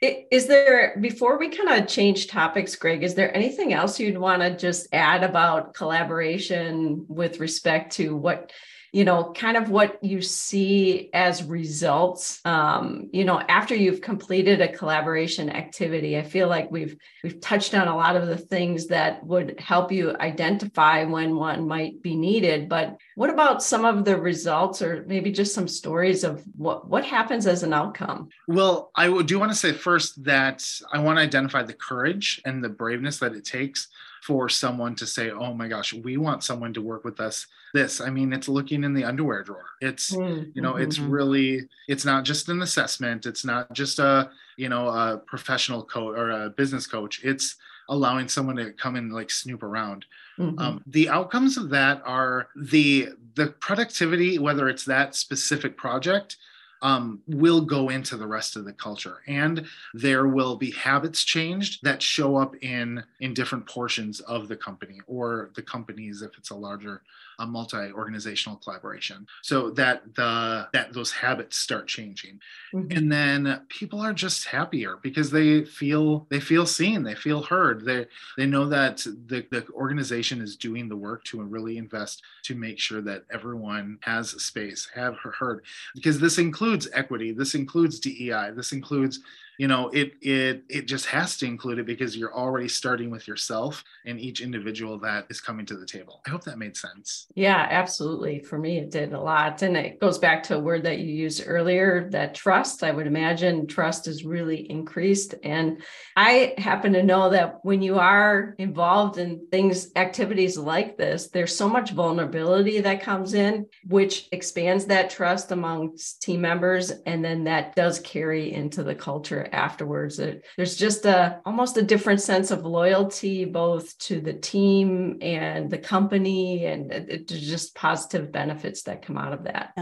Is 0.00 0.46
there, 0.46 0.96
before 1.00 1.38
we 1.38 1.48
kind 1.48 1.80
of 1.80 1.88
change 1.88 2.26
topics, 2.26 2.76
Gregg, 2.76 3.02
is 3.02 3.14
there 3.14 3.34
anything 3.34 3.72
else 3.72 3.98
you'd 3.98 4.18
want 4.18 4.42
to 4.42 4.56
just 4.56 4.88
add 4.92 5.22
about 5.22 5.74
collaboration 5.74 7.06
with 7.08 7.40
respect 7.40 7.92
to 7.96 8.16
what 8.16 8.52
you 8.94 9.04
know, 9.04 9.32
kind 9.32 9.56
of 9.56 9.70
what 9.70 9.98
you 10.04 10.22
see 10.22 11.10
as 11.12 11.42
results, 11.42 12.40
um, 12.44 13.10
you 13.12 13.24
know, 13.24 13.40
after 13.40 13.74
you've 13.74 14.00
completed 14.00 14.60
a 14.60 14.72
collaboration 14.72 15.50
activity. 15.50 16.16
I 16.16 16.22
feel 16.22 16.46
like 16.46 16.70
we've 16.70 16.96
we've 17.24 17.40
touched 17.40 17.74
on 17.74 17.88
a 17.88 17.96
lot 17.96 18.14
of 18.14 18.28
the 18.28 18.38
things 18.38 18.86
that 18.86 19.26
would 19.26 19.58
help 19.58 19.90
you 19.90 20.14
identify 20.20 21.02
when 21.02 21.34
one 21.34 21.66
might 21.66 22.02
be 22.02 22.14
needed. 22.14 22.68
But 22.68 22.96
what 23.16 23.30
about 23.30 23.64
some 23.64 23.84
of 23.84 24.04
the 24.04 24.16
results, 24.16 24.80
or 24.80 25.04
maybe 25.08 25.32
just 25.32 25.54
some 25.54 25.66
stories 25.66 26.22
of 26.22 26.44
what 26.56 26.88
what 26.88 27.04
happens 27.04 27.48
as 27.48 27.64
an 27.64 27.72
outcome? 27.72 28.28
Well, 28.46 28.92
I 28.94 29.22
do 29.22 29.40
want 29.40 29.50
to 29.50 29.58
say 29.58 29.72
first 29.72 30.22
that 30.22 30.64
I 30.92 31.00
want 31.00 31.18
to 31.18 31.22
identify 31.22 31.64
the 31.64 31.72
courage 31.72 32.40
and 32.44 32.62
the 32.62 32.68
braveness 32.68 33.18
that 33.18 33.34
it 33.34 33.44
takes 33.44 33.88
for 34.24 34.48
someone 34.48 34.94
to 34.94 35.06
say, 35.06 35.30
"Oh 35.30 35.52
my 35.52 35.68
gosh, 35.68 35.92
we 35.92 36.16
want 36.16 36.42
someone 36.42 36.72
to 36.74 36.80
work 36.80 37.04
with 37.04 37.20
us." 37.20 37.46
This, 37.74 38.00
I 38.00 38.08
mean, 38.08 38.32
it's 38.32 38.48
looking 38.48 38.82
in 38.82 38.94
the 38.94 39.04
underwear 39.04 39.42
drawer. 39.42 39.66
It's 39.82 40.12
mm-hmm. 40.12 40.50
you 40.54 40.62
know, 40.62 40.76
it's 40.76 40.98
mm-hmm. 40.98 41.10
really, 41.10 41.68
it's 41.88 42.06
not 42.06 42.24
just 42.24 42.48
an 42.48 42.62
assessment. 42.62 43.26
It's 43.26 43.44
not 43.44 43.70
just 43.74 43.98
a 43.98 44.30
you 44.56 44.70
know 44.70 44.88
a 44.88 45.18
professional 45.18 45.84
coach 45.84 46.16
or 46.16 46.30
a 46.30 46.50
business 46.50 46.86
coach. 46.86 47.20
It's 47.22 47.56
allowing 47.90 48.28
someone 48.28 48.56
to 48.56 48.72
come 48.72 48.96
and 48.96 49.12
like 49.12 49.30
snoop 49.30 49.62
around. 49.62 50.06
Mm-hmm. 50.38 50.58
Um, 50.58 50.82
the 50.86 51.10
outcomes 51.10 51.58
of 51.58 51.68
that 51.70 52.00
are 52.06 52.48
the 52.56 53.10
the 53.34 53.48
productivity, 53.48 54.38
whether 54.38 54.70
it's 54.70 54.86
that 54.86 55.14
specific 55.14 55.76
project 55.76 56.38
um, 56.84 57.22
will 57.26 57.62
go 57.62 57.88
into 57.88 58.16
the 58.16 58.26
rest 58.26 58.56
of 58.56 58.66
the 58.66 58.72
culture. 58.72 59.22
And 59.26 59.66
there 59.94 60.28
will 60.28 60.54
be 60.54 60.70
habits 60.72 61.24
changed 61.24 61.82
that 61.82 62.02
show 62.02 62.36
up 62.36 62.54
in 62.62 63.02
in 63.20 63.34
different 63.34 63.66
portions 63.66 64.20
of 64.20 64.46
the 64.48 64.56
company 64.56 65.00
or 65.06 65.50
the 65.56 65.62
companies 65.62 66.22
if 66.22 66.36
it's 66.36 66.50
a 66.50 66.54
larger 66.54 67.02
a 67.38 67.46
multi-organizational 67.46 68.58
collaboration. 68.58 69.26
So 69.42 69.70
that 69.70 70.02
the 70.14 70.68
that 70.72 70.92
those 70.92 71.12
habits 71.12 71.56
start 71.56 71.86
changing. 71.86 72.40
Mm-hmm. 72.74 72.96
and 72.96 73.12
then 73.12 73.60
people 73.68 74.00
are 74.00 74.12
just 74.12 74.46
happier 74.46 74.98
because 75.02 75.30
they 75.30 75.64
feel 75.64 76.26
they 76.30 76.40
feel 76.40 76.66
seen 76.66 77.02
they 77.02 77.14
feel 77.14 77.42
heard. 77.42 77.84
They 77.84 78.06
they 78.36 78.46
know 78.46 78.66
that 78.68 78.98
the, 78.98 79.46
the 79.50 79.66
organization 79.72 80.40
is 80.40 80.56
doing 80.56 80.88
the 80.88 80.96
work 80.96 81.24
to 81.24 81.42
really 81.42 81.78
invest 81.78 82.22
to 82.44 82.54
make 82.54 82.78
sure 82.78 83.00
that 83.02 83.24
everyone 83.32 83.98
has 84.02 84.30
space 84.42 84.88
have 84.94 85.16
heard. 85.16 85.64
Because 85.94 86.18
this 86.18 86.38
includes 86.38 86.88
equity 86.92 87.32
this 87.32 87.54
includes 87.54 88.00
dei 88.00 88.50
this 88.54 88.72
includes 88.72 89.20
you 89.58 89.68
know 89.68 89.88
it 89.90 90.12
it 90.20 90.64
it 90.68 90.86
just 90.86 91.06
has 91.06 91.36
to 91.38 91.46
include 91.46 91.78
it 91.78 91.86
because 91.86 92.16
you're 92.16 92.34
already 92.34 92.68
starting 92.68 93.10
with 93.10 93.28
yourself 93.28 93.84
and 94.04 94.20
each 94.20 94.40
individual 94.40 94.98
that 94.98 95.26
is 95.30 95.40
coming 95.40 95.66
to 95.66 95.76
the 95.76 95.86
table. 95.86 96.20
I 96.26 96.30
hope 96.30 96.44
that 96.44 96.58
made 96.58 96.76
sense. 96.76 97.26
Yeah 97.34 97.66
absolutely. 97.70 98.40
For 98.40 98.58
me 98.58 98.78
it 98.78 98.90
did 98.90 99.12
a 99.12 99.20
lot. 99.20 99.62
And 99.62 99.76
it 99.76 100.00
goes 100.00 100.18
back 100.18 100.42
to 100.44 100.56
a 100.56 100.60
word 100.60 100.84
that 100.84 100.98
you 100.98 101.12
used 101.12 101.42
earlier 101.46 102.08
that 102.10 102.34
trust. 102.34 102.82
I 102.82 102.90
would 102.90 103.06
imagine 103.06 103.66
trust 103.66 104.08
is 104.08 104.24
really 104.24 104.70
increased. 104.70 105.34
And 105.42 105.82
i 106.16 106.54
happen 106.58 106.92
to 106.92 107.02
know 107.02 107.30
that 107.30 107.58
when 107.62 107.82
you 107.82 107.98
are 107.98 108.54
involved 108.58 109.18
in 109.18 109.46
things 109.50 109.90
activities 109.96 110.56
like 110.56 110.96
this 110.96 111.28
there's 111.28 111.56
so 111.56 111.68
much 111.68 111.90
vulnerability 111.90 112.80
that 112.80 113.02
comes 113.02 113.34
in 113.34 113.66
which 113.86 114.28
expands 114.32 114.86
that 114.86 115.10
trust 115.10 115.52
amongst 115.52 116.22
team 116.22 116.40
members. 116.40 116.90
And 117.06 117.24
then 117.24 117.44
that 117.44 117.74
does 117.74 118.00
carry 118.00 118.52
into 118.52 118.82
the 118.82 118.94
culture 118.94 119.43
afterwards. 119.52 120.16
There's 120.56 120.76
just 120.76 121.04
a 121.06 121.40
almost 121.44 121.76
a 121.76 121.82
different 121.82 122.20
sense 122.20 122.50
of 122.50 122.64
loyalty 122.64 123.44
both 123.44 123.96
to 123.98 124.20
the 124.20 124.32
team 124.32 125.18
and 125.20 125.70
the 125.70 125.78
company, 125.78 126.66
and 126.66 126.92
it, 126.92 127.08
it, 127.08 127.28
just 127.28 127.74
positive 127.74 128.32
benefits 128.32 128.82
that 128.82 129.02
come 129.02 129.18
out 129.18 129.32
of 129.32 129.44
that. 129.44 129.72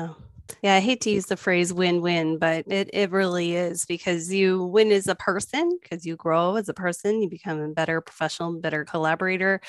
Yeah, 0.63 0.77
I 0.77 0.81
hate 0.81 1.01
to 1.03 1.11
use 1.11 1.27
the 1.27 1.37
phrase 1.37 1.73
win-win, 1.73 2.39
but 2.39 2.67
it, 2.71 2.91
it 2.93 3.11
really 3.11 3.57
is 3.57 3.85
because 3.85 4.33
you 4.33 4.65
win 4.65 4.93
as 4.93 5.07
a 5.07 5.15
person 5.15 5.79
because 5.81 6.05
you 6.05 6.17
grow 6.17 6.57
as 6.57 6.69
a 6.69 6.75
person, 6.75 7.23
you 7.23 7.29
become 7.29 7.61
a 7.61 7.69
better 7.69 8.01
professional, 8.01 8.53
better 8.53 8.85
collaborator. 8.85 9.61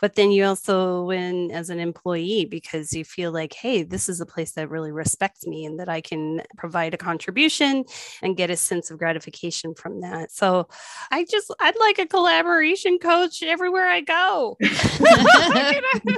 But 0.00 0.14
then 0.14 0.30
you 0.30 0.44
also 0.44 1.04
win 1.04 1.50
as 1.50 1.70
an 1.70 1.78
employee 1.78 2.44
because 2.44 2.92
you 2.92 3.04
feel 3.04 3.32
like, 3.32 3.52
hey, 3.52 3.82
this 3.82 4.08
is 4.08 4.20
a 4.20 4.26
place 4.26 4.52
that 4.52 4.70
really 4.70 4.92
respects 4.92 5.46
me 5.46 5.64
and 5.64 5.78
that 5.78 5.88
I 5.88 6.00
can 6.00 6.42
provide 6.56 6.94
a 6.94 6.98
contribution 6.98 7.84
and 8.22 8.36
get 8.36 8.50
a 8.50 8.56
sense 8.56 8.90
of 8.90 8.98
gratification 8.98 9.74
from 9.74 10.00
that. 10.00 10.32
So 10.32 10.68
I 11.10 11.24
just 11.24 11.54
I'd 11.60 11.78
like 11.78 11.98
a 11.98 12.06
collaboration 12.06 12.98
coach 12.98 13.42
everywhere 13.42 13.86
I 13.86 14.00
go. 14.00 14.56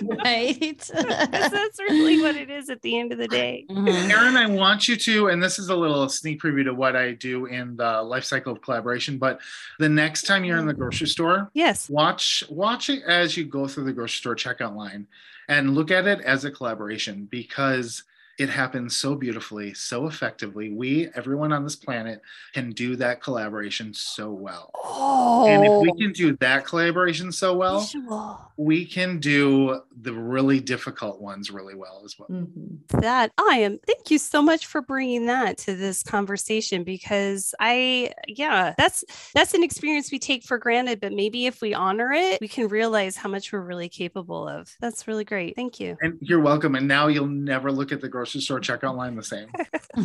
right. 0.24 0.90
that's 0.94 1.78
really 1.78 2.20
what 2.20 2.37
it 2.37 2.50
is 2.50 2.70
at 2.70 2.82
the 2.82 2.98
end 2.98 3.12
of 3.12 3.18
the 3.18 3.28
day. 3.28 3.66
Mm-hmm. 3.70 4.08
Erin, 4.14 4.37
I 4.37 4.46
want 4.46 4.87
you 4.87 4.96
to, 4.96 5.29
and 5.29 5.42
this 5.42 5.59
is 5.59 5.70
a 5.70 5.77
little 5.77 6.09
sneak 6.09 6.40
preview 6.40 6.62
to 6.64 6.72
what 6.72 6.94
I 6.94 7.12
do 7.12 7.46
in 7.46 7.77
the 7.77 8.00
life 8.00 8.24
cycle 8.24 8.53
of 8.53 8.62
collaboration, 8.62 9.18
but 9.18 9.40
the 9.81 9.88
next 9.88 10.22
time 10.22 10.44
you're 10.44 10.59
in 10.59 10.66
the 10.66 10.72
grocery 10.72 11.09
store, 11.09 11.50
yes, 11.53 11.90
watch 11.90 12.44
watch 12.48 12.90
it 12.90 13.03
as 13.03 13.37
you 13.37 13.44
go 13.44 13.66
through 13.66 13.85
the 13.85 13.92
grocery 13.92 14.18
store 14.18 14.37
checkout 14.37 14.77
line 14.77 15.09
and 15.48 15.74
look 15.74 15.90
at 15.90 16.07
it 16.07 16.20
as 16.20 16.44
a 16.44 16.50
collaboration 16.50 17.27
because 17.29 18.05
it 18.38 18.50
happens 18.50 18.96
so 18.96 19.14
beautifully, 19.14 19.74
so 19.74 20.06
effectively. 20.06 20.70
We, 20.72 21.08
everyone 21.14 21.52
on 21.52 21.62
this 21.62 21.76
planet, 21.76 22.20
can 22.52 22.72
do 22.72 22.96
that 22.96 23.22
collaboration 23.22 23.94
so 23.94 24.30
well. 24.30 24.70
Oh. 24.74 25.46
And 25.46 25.64
if 25.64 25.80
we 25.80 26.02
can 26.02 26.12
do 26.12 26.36
that 26.38 26.66
collaboration 26.66 27.30
so 27.30 27.56
well, 27.56 27.80
Visual. 27.80 28.40
we 28.56 28.84
can 28.84 29.20
do 29.20 29.82
the 30.02 30.12
really 30.12 30.58
difficult 30.58 31.20
ones 31.20 31.50
really 31.50 31.76
well 31.76 32.02
as 32.04 32.18
well. 32.18 32.28
Mm-hmm. 32.28 32.98
That 33.00 33.30
I 33.38 33.58
am. 33.58 33.78
Thank 33.86 34.10
you 34.10 34.18
so 34.18 34.42
much 34.42 34.66
for 34.66 34.82
bringing 34.82 35.26
that 35.26 35.58
to 35.58 35.76
this 35.76 36.02
conversation 36.02 36.82
because 36.82 37.54
I, 37.60 38.12
yeah, 38.26 38.74
that's 38.76 39.04
that's 39.32 39.54
an 39.54 39.62
experience 39.62 40.10
we 40.10 40.18
take 40.18 40.42
for 40.42 40.58
granted, 40.58 41.00
but 41.00 41.12
maybe 41.12 41.46
if 41.46 41.60
we 41.60 41.72
honor 41.72 42.12
it, 42.12 42.40
we 42.40 42.48
can 42.48 42.66
realize 42.66 43.16
how 43.16 43.28
much 43.28 43.52
we're 43.52 43.60
really 43.60 43.88
capable 43.88 44.48
of. 44.48 44.74
That's 44.80 45.06
really 45.06 45.24
great. 45.24 45.54
Thank 45.54 45.78
you. 45.78 45.96
And 46.00 46.18
you're 46.20 46.40
welcome. 46.40 46.74
And 46.74 46.88
now 46.88 47.06
you'll 47.06 47.26
never 47.26 47.70
look 47.70 47.92
at 47.92 48.00
the 48.00 48.08
grocery 48.08 48.23
store 48.24 48.60
checkout 48.60 48.96
line 48.96 49.16
the 49.16 49.22
same? 49.22 49.48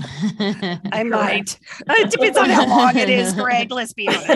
I 0.92 1.04
might. 1.04 1.60
It 1.88 2.12
depends 2.12 2.38
on 2.38 2.50
how 2.50 2.68
long 2.68 2.96
it 2.98 3.10
is, 3.10 3.34
Gregg. 3.34 3.72
Let's 3.80 3.94
be 3.94 4.08
honest. 4.08 4.30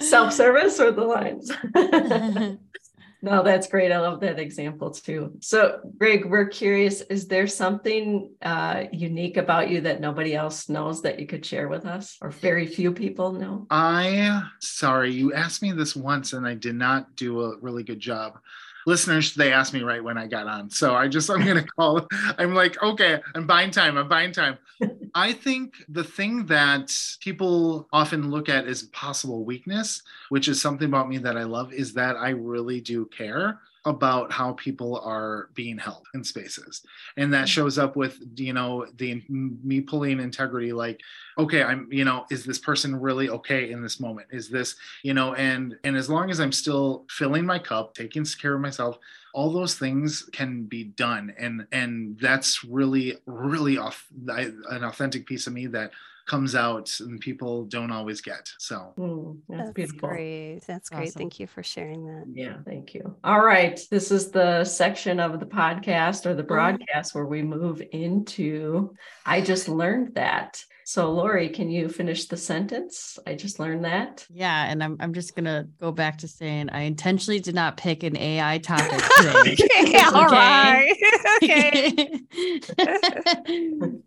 Self 0.00 0.32
service 0.32 0.78
or 0.80 0.92
the 0.92 1.04
lines? 1.04 1.50
no, 3.22 3.42
that's 3.42 3.66
great. 3.66 3.90
I 3.92 3.98
love 3.98 4.20
that 4.20 4.38
example 4.38 4.90
too. 4.90 5.32
So, 5.40 5.80
Gregg, 5.98 6.24
we're 6.24 6.48
curious 6.48 7.00
is 7.02 7.26
there 7.26 7.46
something 7.46 8.30
uh, 8.42 8.84
unique 8.92 9.36
about 9.36 9.70
you 9.70 9.80
that 9.82 10.00
nobody 10.00 10.34
else 10.34 10.68
knows 10.68 11.02
that 11.02 11.18
you 11.18 11.26
could 11.26 11.44
share 11.44 11.68
with 11.68 11.86
us, 11.86 12.16
or 12.20 12.30
very 12.30 12.66
few 12.66 12.92
people 12.92 13.32
know? 13.32 13.66
I, 13.70 14.42
sorry, 14.60 15.12
you 15.12 15.32
asked 15.32 15.62
me 15.62 15.72
this 15.72 15.96
once 15.96 16.32
and 16.32 16.46
I 16.46 16.54
did 16.54 16.76
not 16.76 17.16
do 17.16 17.42
a 17.42 17.56
really 17.58 17.82
good 17.82 18.00
job 18.00 18.38
listeners 18.88 19.34
they 19.34 19.52
asked 19.52 19.74
me 19.74 19.82
right 19.82 20.02
when 20.02 20.16
i 20.16 20.26
got 20.26 20.46
on. 20.46 20.70
So 20.70 20.94
i 20.94 21.06
just 21.06 21.30
i'm 21.30 21.44
gonna 21.44 21.66
call 21.78 22.08
i'm 22.38 22.54
like 22.54 22.82
okay 22.82 23.20
i'm 23.34 23.46
buying 23.46 23.70
time 23.70 23.96
i'm 23.96 24.08
buying 24.08 24.32
time. 24.32 24.58
I 25.14 25.32
think 25.32 25.74
the 25.88 26.04
thing 26.04 26.46
that 26.46 26.92
people 27.20 27.88
often 27.92 28.30
look 28.30 28.48
at 28.48 28.66
as 28.66 28.84
possible 28.84 29.44
weakness 29.44 30.02
which 30.30 30.48
is 30.48 30.60
something 30.60 30.88
about 30.88 31.08
me 31.08 31.18
that 31.18 31.36
i 31.36 31.44
love 31.44 31.72
is 31.72 31.92
that 31.94 32.16
i 32.16 32.30
really 32.30 32.80
do 32.80 33.06
care 33.06 33.60
about 33.84 34.32
how 34.32 34.52
people 34.54 35.00
are 35.04 35.48
being 35.54 35.78
held 35.78 36.06
in 36.14 36.24
spaces 36.24 36.82
and 37.16 37.32
that 37.32 37.46
mm. 37.46 37.50
shows 37.50 37.78
up 37.78 37.96
with 37.96 38.18
you 38.36 38.52
know 38.52 38.86
the 38.96 39.22
me 39.28 39.80
pulling 39.80 40.20
integrity 40.20 40.72
like 40.72 41.00
okay 41.38 41.62
i'm 41.62 41.88
you 41.90 42.04
know 42.04 42.26
is 42.30 42.44
this 42.44 42.58
person 42.58 42.98
really 42.98 43.28
okay 43.28 43.70
in 43.70 43.82
this 43.82 44.00
moment 44.00 44.26
is 44.30 44.48
this 44.48 44.76
you 45.02 45.14
know 45.14 45.34
and 45.34 45.76
and 45.84 45.96
as 45.96 46.10
long 46.10 46.30
as 46.30 46.40
i'm 46.40 46.52
still 46.52 47.04
filling 47.10 47.46
my 47.46 47.58
cup 47.58 47.94
taking 47.94 48.24
care 48.24 48.54
of 48.54 48.60
myself 48.60 48.98
all 49.38 49.52
those 49.52 49.76
things 49.76 50.28
can 50.32 50.64
be 50.64 50.82
done 50.82 51.32
and 51.38 51.64
and 51.70 52.18
that's 52.20 52.64
really 52.64 53.16
really 53.26 53.78
off, 53.78 54.04
an 54.26 54.82
authentic 54.82 55.26
piece 55.26 55.46
of 55.46 55.52
me 55.52 55.68
that 55.68 55.92
comes 56.26 56.56
out 56.56 56.92
and 56.98 57.20
people 57.20 57.64
don't 57.64 57.90
always 57.90 58.20
get. 58.20 58.52
So 58.58 58.92
mm, 58.98 59.38
that's, 59.48 59.60
that's, 59.60 59.72
beautiful. 59.72 60.08
Great. 60.10 60.60
That's 60.66 60.90
great. 60.90 61.08
Awesome. 61.08 61.18
Thank 61.20 61.40
you 61.40 61.46
for 61.46 61.62
sharing 61.62 62.04
that. 62.04 62.26
Yeah, 62.30 62.56
thank 62.66 62.94
you. 62.94 63.16
All 63.24 63.40
right. 63.40 63.80
This 63.90 64.10
is 64.10 64.30
the 64.30 64.64
section 64.64 65.20
of 65.20 65.40
the 65.40 65.46
podcast 65.46 66.26
or 66.26 66.34
the 66.34 66.42
mm-hmm. 66.42 66.48
broadcast 66.48 67.14
where 67.14 67.24
we 67.24 67.40
move 67.40 67.80
into 67.92 68.94
I 69.24 69.40
just 69.40 69.68
learned 69.68 70.16
that. 70.16 70.62
So, 70.88 71.12
Lori, 71.12 71.50
can 71.50 71.70
you 71.70 71.86
finish 71.86 72.24
the 72.28 72.38
sentence? 72.38 73.18
I 73.26 73.34
just 73.34 73.60
learned 73.60 73.84
that. 73.84 74.26
Yeah, 74.30 74.64
and 74.70 74.82
I'm 74.82 74.96
I'm 75.00 75.12
just 75.12 75.36
gonna 75.36 75.68
go 75.78 75.92
back 75.92 76.16
to 76.20 76.28
saying 76.28 76.70
I 76.70 76.80
intentionally 76.80 77.40
did 77.40 77.54
not 77.54 77.76
pick 77.76 78.04
an 78.04 78.16
AI 78.16 78.56
topic 78.56 78.98
today. 79.18 79.52
okay, 79.82 80.00
all 80.14 80.24
right. 80.24 80.96
okay. 81.42 82.20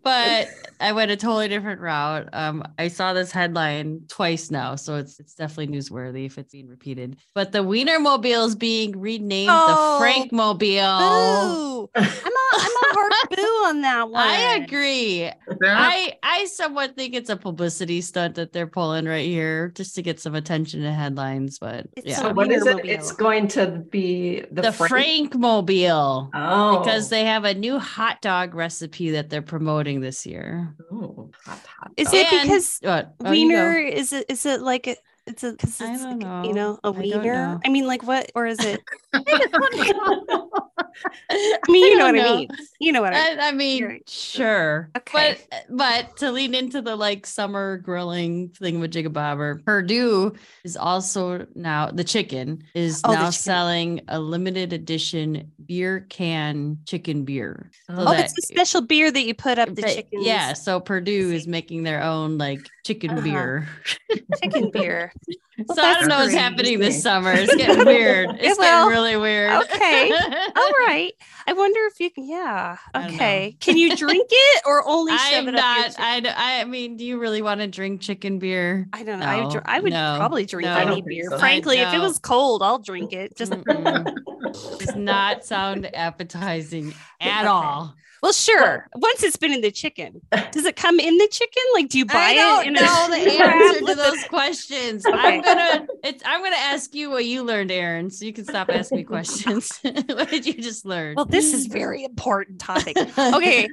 but 0.02 0.48
I 0.80 0.90
went 0.90 1.12
a 1.12 1.16
totally 1.16 1.46
different 1.46 1.80
route. 1.80 2.28
Um, 2.32 2.64
I 2.76 2.88
saw 2.88 3.12
this 3.12 3.30
headline 3.30 4.00
twice 4.08 4.50
now, 4.50 4.74
so 4.74 4.96
it's 4.96 5.20
it's 5.20 5.34
definitely 5.36 5.78
newsworthy 5.78 6.26
if 6.26 6.36
it's 6.36 6.50
being 6.50 6.66
repeated. 6.66 7.16
But 7.32 7.52
the 7.52 7.60
Wienermobile 7.60 8.48
is 8.48 8.56
being 8.56 8.98
renamed 8.98 9.50
oh, 9.52 10.00
the 10.00 10.04
Frankmobile. 10.04 11.88
I'm 11.94 12.04
a 12.04 12.08
I'm 12.54 12.72
a 12.72 12.94
hard 12.94 13.12
boo 13.30 13.42
on 13.66 13.82
that 13.82 14.10
one. 14.10 14.20
I 14.20 14.56
agree. 14.56 15.30
I 15.64 16.16
I 16.24 16.46
somewhat 16.72 16.96
think 16.96 17.14
it's 17.14 17.28
a 17.28 17.36
publicity 17.36 18.00
stunt 18.00 18.34
that 18.34 18.52
they're 18.52 18.66
pulling 18.66 19.04
right 19.04 19.26
here 19.26 19.68
just 19.74 19.94
to 19.94 20.02
get 20.02 20.18
some 20.18 20.34
attention 20.34 20.82
in 20.82 20.92
headlines. 20.92 21.58
But 21.58 21.86
it's 21.96 22.06
yeah, 22.06 22.16
so 22.16 22.32
what 22.32 22.50
is 22.50 22.66
it? 22.66 22.84
It's 22.84 23.12
going 23.12 23.48
to 23.48 23.66
be 23.90 24.44
the, 24.50 24.62
the 24.62 24.72
Frank? 24.72 25.34
Mobile. 25.34 26.30
Oh, 26.34 26.78
because 26.78 27.08
they 27.08 27.24
have 27.24 27.44
a 27.44 27.54
new 27.54 27.78
hot 27.78 28.22
dog 28.22 28.54
recipe 28.54 29.10
that 29.10 29.28
they're 29.28 29.42
promoting 29.42 30.00
this 30.00 30.26
year. 30.26 30.74
Oh, 30.90 31.30
hot, 31.44 31.60
hot 31.66 31.92
is 31.96 32.12
it 32.12 32.26
because 32.30 32.78
what? 32.82 33.14
Oh, 33.24 33.30
Wiener 33.30 33.76
is 33.76 34.12
it 34.12 34.26
is 34.28 34.46
it 34.46 34.62
like 34.62 34.86
a, 34.86 34.96
it's 35.26 35.44
a 35.44 35.52
because 35.52 35.80
it's 35.80 36.02
like, 36.02 36.16
know. 36.16 36.42
you 36.44 36.54
know 36.54 36.78
a 36.84 36.90
wiener. 36.90 37.32
I, 37.32 37.52
know. 37.52 37.60
I 37.66 37.68
mean, 37.68 37.86
like 37.86 38.02
what 38.04 38.32
or 38.34 38.46
is 38.46 38.58
it? 38.60 38.80
I 40.78 41.58
mean, 41.68 41.92
you 41.92 41.98
know 41.98 42.06
what 42.06 42.14
know. 42.14 42.34
I 42.34 42.36
mean. 42.36 42.48
You 42.80 42.92
know 42.92 43.02
what 43.02 43.14
I 43.14 43.30
mean. 43.30 43.40
I, 43.40 43.48
I 43.48 43.52
mean, 43.52 44.00
sure. 44.06 44.90
Okay. 44.96 45.36
But 45.50 45.66
but 45.70 46.16
to 46.18 46.32
lean 46.32 46.54
into 46.54 46.82
the 46.82 46.96
like 46.96 47.26
summer 47.26 47.78
grilling 47.78 48.50
thing 48.50 48.80
with 48.80 48.92
Jigabobber, 48.92 49.64
Perdue 49.64 50.34
is 50.64 50.76
also 50.76 51.46
now 51.54 51.90
the 51.90 52.04
chicken 52.04 52.64
is 52.74 53.00
oh, 53.04 53.12
now 53.12 53.30
selling 53.30 54.00
a 54.08 54.18
limited 54.18 54.72
edition 54.72 55.52
beer 55.64 56.06
can 56.08 56.78
chicken 56.86 57.24
beer. 57.24 57.70
So 57.88 57.96
oh, 57.98 58.12
it's 58.12 58.36
a 58.38 58.42
special 58.42 58.82
beer 58.82 59.10
that 59.10 59.22
you 59.22 59.34
put 59.34 59.58
up 59.58 59.74
the 59.74 59.82
chicken. 59.82 60.22
Yeah. 60.22 60.54
So 60.54 60.80
Perdue 60.80 61.32
is 61.32 61.46
making 61.46 61.82
their 61.82 62.02
own 62.02 62.38
like 62.38 62.60
chicken 62.84 63.10
uh-huh. 63.10 63.22
beer. 63.22 63.68
chicken 64.42 64.70
beer. 64.70 65.12
Well, 65.66 65.76
so 65.76 65.82
I 65.82 65.94
don't 65.94 66.08
know 66.08 66.18
what's 66.18 66.32
happening 66.32 66.78
this 66.78 67.02
summer. 67.02 67.32
It's 67.32 67.54
getting 67.54 67.84
weird. 67.84 68.30
It's 68.40 68.58
getting 68.58 68.88
really 68.88 69.16
weird. 69.16 69.52
Okay. 69.64 70.10
All 70.62 70.86
right. 70.86 71.12
I 71.46 71.52
wonder 71.52 71.80
if 71.86 72.00
you 72.00 72.10
can. 72.10 72.28
Yeah. 72.28 72.76
Okay. 72.94 73.56
Can 73.60 73.76
you 73.76 73.96
drink 73.96 74.28
it 74.30 74.62
or 74.66 74.82
only 74.86 75.12
shove 75.12 75.48
I'm 75.48 75.54
not. 75.54 75.96
I, 75.98 76.60
I 76.60 76.64
mean, 76.64 76.96
do 76.96 77.04
you 77.04 77.18
really 77.18 77.42
want 77.42 77.60
to 77.60 77.66
drink 77.66 78.00
chicken 78.00 78.38
beer? 78.38 78.88
I 78.92 79.02
don't 79.02 79.20
know. 79.20 79.50
No, 79.50 79.60
I, 79.64 79.76
I 79.76 79.80
would 79.80 79.92
no, 79.92 80.14
probably 80.18 80.46
drink 80.46 80.66
no, 80.66 80.76
any 80.76 81.02
beer. 81.02 81.28
So. 81.30 81.38
Frankly, 81.38 81.78
if 81.78 81.92
it 81.92 82.00
was 82.00 82.18
cold, 82.18 82.62
I'll 82.62 82.78
drink 82.78 83.12
it. 83.12 83.36
Just 83.36 83.52
does 84.52 84.96
not 84.96 85.44
sound 85.44 85.94
appetizing 85.94 86.94
at 87.20 87.46
all. 87.46 87.94
Well, 88.22 88.32
sure. 88.32 88.88
Once 88.94 89.24
it's 89.24 89.36
been 89.36 89.52
in 89.52 89.62
the 89.62 89.72
chicken, 89.72 90.20
does 90.52 90.64
it 90.64 90.76
come 90.76 91.00
in 91.00 91.18
the 91.18 91.26
chicken? 91.26 91.62
Like, 91.74 91.88
do 91.88 91.98
you 91.98 92.06
buy 92.06 92.30
it? 92.30 92.32
I 92.32 92.34
don't 92.34 92.62
it? 92.62 92.68
In 92.68 92.74
know 92.74 93.08
the 93.10 93.16
answer 93.16 93.86
to 93.86 93.94
those 93.96 94.24
questions. 94.28 95.04
Okay. 95.04 95.18
I'm 95.18 95.42
gonna. 95.42 95.88
It's. 96.04 96.22
I'm 96.24 96.40
gonna 96.40 96.54
ask 96.54 96.94
you 96.94 97.10
what 97.10 97.24
you 97.24 97.42
learned, 97.42 97.72
Erin, 97.72 98.10
so 98.10 98.24
you 98.24 98.32
can 98.32 98.44
stop 98.44 98.70
asking 98.70 98.98
me 98.98 99.04
questions. 99.04 99.76
what 99.82 100.30
did 100.30 100.46
you 100.46 100.54
just 100.54 100.86
learn? 100.86 101.16
Well, 101.16 101.24
this 101.24 101.52
is 101.52 101.66
very 101.66 102.04
important 102.04 102.60
topic. 102.60 102.96
Okay, 102.96 103.68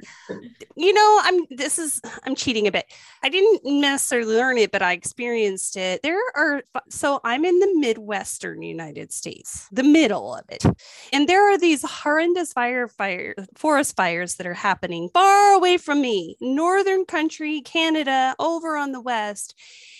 you 0.74 0.94
know, 0.94 1.20
I'm. 1.22 1.46
This 1.50 1.78
is. 1.78 2.00
I'm 2.24 2.34
cheating 2.34 2.66
a 2.66 2.72
bit. 2.72 2.86
I 3.22 3.28
didn't 3.28 3.60
necessarily 3.64 4.34
learn 4.34 4.58
it, 4.58 4.72
but 4.72 4.82
I 4.82 4.94
experienced 4.94 5.76
it. 5.76 6.02
There 6.02 6.20
are. 6.34 6.62
So 6.88 7.20
I'm 7.22 7.44
in 7.44 7.60
the 7.60 7.72
Midwestern 7.76 8.62
United 8.62 9.12
States, 9.12 9.68
the 9.70 9.84
middle 9.84 10.34
of 10.34 10.44
it, 10.48 10.64
and 11.12 11.28
there 11.28 11.52
are 11.52 11.58
these 11.58 11.82
horrendous 11.88 12.52
fire 12.52 12.88
fire 12.88 13.34
forest 13.56 13.96
fires 13.96 14.36
that 14.36 14.46
are 14.46 14.54
happening 14.54 15.08
far 15.12 15.52
away 15.52 15.76
from 15.78 16.00
me, 16.00 16.36
northern 16.40 17.04
country, 17.04 17.60
Canada, 17.62 18.34
over 18.38 18.76
on 18.76 18.92
the 18.92 19.00
west. 19.00 19.54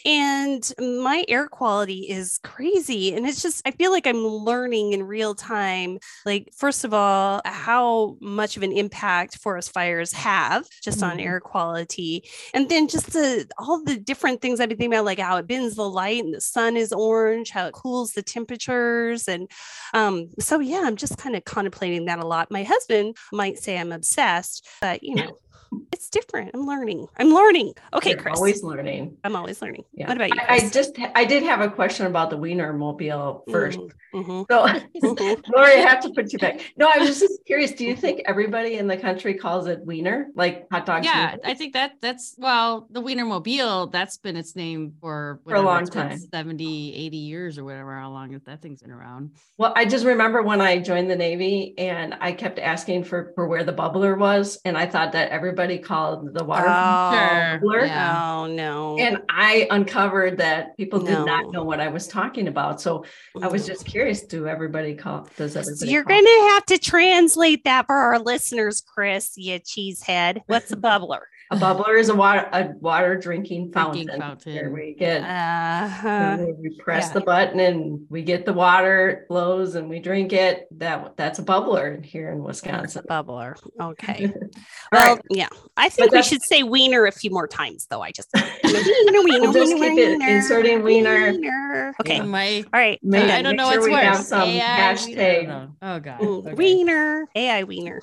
And 0.06 0.72
my 0.78 1.24
air 1.28 1.46
quality 1.46 2.08
is 2.08 2.38
crazy. 2.42 3.14
And 3.14 3.26
it's 3.26 3.42
just, 3.42 3.60
I 3.66 3.70
feel 3.72 3.90
like 3.90 4.06
I'm 4.06 4.26
learning 4.26 4.94
in 4.94 5.02
real 5.02 5.34
time. 5.34 5.98
Like, 6.24 6.48
first 6.56 6.84
of 6.84 6.94
all, 6.94 7.42
how 7.44 8.16
much 8.20 8.56
of 8.56 8.62
an 8.62 8.72
impact 8.72 9.36
forest 9.36 9.72
fires 9.72 10.12
have 10.12 10.66
just 10.82 11.02
on 11.02 11.18
Mhm. 11.18 11.20
air 11.20 11.38
quality. 11.40 12.24
And 12.54 12.68
then 12.70 12.88
just 12.88 13.12
the 13.12 13.46
all 13.58 13.82
the 13.84 13.98
different 13.98 14.40
things 14.40 14.58
I've 14.58 14.70
been 14.70 14.78
thinking 14.78 14.94
about, 14.94 15.04
like 15.04 15.18
how 15.18 15.36
it 15.36 15.46
bends 15.46 15.74
the 15.76 15.88
light 15.88 16.24
and 16.24 16.32
the 16.34 16.40
sun 16.40 16.76
is 16.78 16.92
orange, 16.92 17.50
how 17.50 17.66
it 17.66 17.72
cools 17.74 18.12
the 18.12 18.22
temperatures. 18.22 19.28
And 19.28 19.50
um, 19.92 20.30
so 20.38 20.59
yeah, 20.60 20.82
I'm 20.84 20.96
just 20.96 21.18
kind 21.18 21.36
of 21.36 21.44
contemplating 21.44 22.06
that 22.06 22.18
a 22.18 22.26
lot. 22.26 22.50
My 22.50 22.62
husband 22.62 23.16
might 23.32 23.58
say 23.58 23.78
I'm 23.78 23.92
obsessed, 23.92 24.66
but 24.80 25.02
you 25.02 25.14
know, 25.16 25.36
it's 25.92 26.08
different. 26.08 26.50
I'm 26.54 26.66
learning. 26.66 27.06
I'm 27.18 27.32
learning. 27.34 27.74
Okay, 27.94 28.10
You're 28.10 28.18
Kris. 28.20 28.36
always 28.36 28.62
learning. 28.62 29.16
I'm 29.24 29.34
always 29.36 29.60
learning. 29.60 29.84
Yeah. 29.92 30.08
What 30.08 30.16
about 30.16 30.30
you? 30.34 30.40
I, 30.48 30.54
I 30.56 30.68
just 30.68 30.96
I 31.14 31.24
did 31.24 31.42
have 31.42 31.60
a 31.60 31.68
question 31.70 32.06
about 32.06 32.30
the 32.30 32.36
Wiener 32.36 32.72
Mobile 32.72 33.44
first. 33.50 33.78
Mhm, 34.14 34.46
So 34.50 34.66
mhm. 35.02 35.42
Lori, 35.54 35.72
I 35.72 35.88
have 35.88 36.00
to 36.02 36.10
put 36.10 36.32
you 36.32 36.38
back. 36.38 36.60
No, 36.76 36.88
I 36.92 36.98
was 36.98 37.18
just 37.20 37.44
curious. 37.46 37.72
Do 37.72 37.84
you 37.84 37.96
think 37.96 38.22
everybody 38.26 38.74
in 38.74 38.86
the 38.86 38.96
country 38.96 39.34
calls 39.34 39.66
it 39.66 39.84
Wiener, 39.84 40.28
like 40.34 40.66
hot 40.70 40.86
dogs? 40.86 41.06
Yeah, 41.06 41.32
Wiener? 41.32 41.40
I 41.44 41.54
think 41.54 41.72
that 41.74 41.92
that's 42.00 42.34
well, 42.38 42.86
the 42.90 43.00
Wiener 43.00 43.24
Mobile, 43.24 43.88
that's 43.88 44.16
been 44.18 44.36
its 44.36 44.54
name 44.56 44.94
for 45.00 45.40
For 45.46 45.54
a 45.56 45.60
long 45.62 45.86
time. 45.86 46.18
70, 46.18 46.94
80 46.94 47.16
years 47.16 47.58
or 47.58 47.64
whatever, 47.64 47.96
how 47.96 48.10
long 48.10 48.30
that 48.46 48.62
thing's 48.62 48.80
been 48.82 48.92
around. 48.92 49.32
Well, 49.58 49.72
I 49.76 49.84
just 49.84 50.04
remember 50.04 50.42
when 50.42 50.60
I 50.60 50.78
joined 50.78 51.10
the 51.10 51.16
Navy 51.16 51.74
and 51.78 52.14
I 52.20 52.32
kept 52.32 52.58
asking 52.60 53.04
for, 53.04 53.32
for 53.34 53.48
where 53.48 53.64
the 53.64 53.72
bubbler 53.72 54.16
was. 54.16 54.58
And 54.64 54.78
I 54.78 54.86
thought 54.86 55.12
that 55.12 55.30
everybody 55.30 55.79
called 55.80 56.32
the 56.34 56.44
water. 56.44 56.66
Oh, 56.68 56.70
Bubbler. 57.62 57.86
yeah. 57.86 58.34
oh 58.36 58.46
no. 58.46 58.96
And 58.98 59.18
I 59.28 59.66
uncovered 59.70 60.38
that 60.38 60.76
people 60.76 61.00
did 61.00 61.10
No. 61.12 61.24
not 61.24 61.52
know 61.52 61.64
what 61.64 61.80
I 61.80 61.88
was 61.88 62.06
talking 62.06 62.48
about. 62.48 62.80
So 62.80 63.04
I 63.42 63.48
was 63.48 63.66
just 63.66 63.84
curious, 63.86 64.22
do 64.22 64.46
everybody 64.46 64.94
call, 64.94 65.28
does 65.36 65.54
So 65.54 65.60
everybody 65.60 65.90
you're 65.90 66.04
call- 66.04 66.16
gonna 66.22 66.50
have 66.52 66.66
to 66.66 66.78
translate 66.78 67.64
that 67.64 67.86
for 67.86 67.96
our 67.96 68.18
listeners, 68.18 68.80
Kris. 68.82 69.32
You 69.36 69.58
cheesehead. 69.60 70.42
What's 70.46 70.70
a 70.72 70.76
bubbler? 70.76 71.20
A 71.52 71.56
bubbler 71.56 71.98
is 71.98 72.08
a 72.08 72.14
water, 72.14 72.48
a 72.52 72.68
water 72.80 73.16
drinking 73.16 73.72
fountain. 73.72 74.06
Drinking 74.06 74.20
fountain. 74.20 74.54
Where 74.54 74.70
we 74.70 74.94
get, 74.94 75.22
Uh-huh. 75.22 76.46
we 76.60 76.70
press 76.78 77.08
yeah. 77.08 77.12
the 77.14 77.20
button 77.22 77.58
and 77.60 78.06
we 78.08 78.22
get 78.22 78.46
the 78.46 78.52
water, 78.52 79.08
it 79.08 79.26
flows 79.26 79.74
and 79.74 79.88
we 79.90 79.98
drink 79.98 80.32
it. 80.32 80.68
That 80.78 81.16
that's 81.16 81.38
a 81.38 81.42
bubbler 81.42 82.04
here 82.04 82.28
in 82.30 82.38
It's 82.38 82.44
a 82.44 82.46
Wisconsin. 82.68 83.04
bubbler. 83.08 83.56
Okay. 83.80 84.32
Well, 84.92 85.14
right. 85.14 85.24
yeah. 85.30 85.48
I 85.76 85.88
think 85.88 86.10
we 86.10 86.20
should 86.20 86.42
say 86.42 86.64
wiener 86.64 87.06
a 87.06 87.12
few 87.12 87.30
more 87.30 87.46
times, 87.46 87.86
though. 87.88 88.02
I 88.02 88.10
just 88.10 88.28
wiener, 88.64 89.22
wiener, 89.22 89.40
We'll 89.42 89.52
just 89.52 89.72
wiener, 89.74 89.88
keep 89.94 89.98
it 89.98 90.18
wiener, 90.18 90.36
inserting 90.36 90.82
wiener. 90.82 91.30
wiener. 91.30 91.94
Okay. 92.00 92.16
Yeah. 92.16 92.22
My 92.24 92.56
All 92.74 92.80
right. 92.80 92.98
Make- 93.00 93.22
I'm 93.22 93.30
I 93.30 93.32
done. 93.42 93.44
don't 93.44 93.56
know 93.56 93.70
sure 93.70 93.78
what's 93.82 93.86
we 93.86 93.92
worse. 93.92 94.02
have 94.02 94.24
some 94.24 94.48
AI, 94.48 94.60
hashtag. 94.60 95.48
I. 95.80 95.94
Oh 95.94 96.00
god. 96.00 96.20
Okay. 96.22 96.54
Wiener. 96.54 97.28
AI 97.36 97.62
wiener. 97.62 98.00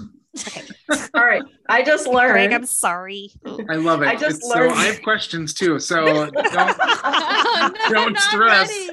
Okay. 0.48 0.64
All 1.14 1.26
right. 1.26 1.42
I 1.70 1.84
just 1.84 2.06
Gregg, 2.06 2.16
learned. 2.16 2.54
I'm 2.54 2.66
sorry. 2.66 3.32
I 3.70 3.76
love 3.76 4.02
it. 4.02 4.08
I 4.08 4.14
just 4.16 4.38
It's- 4.38 4.42
so 4.52 4.60
learned- 4.60 4.74
I 4.74 4.84
have 4.86 5.02
questions 5.02 5.54
too. 5.54 5.80
So 5.80 6.06
don't 6.06 6.36
Oh, 6.38 7.72
no, 7.90 7.94
Don't 7.94 8.18
stress. 8.20 8.70
ready. 8.70 8.90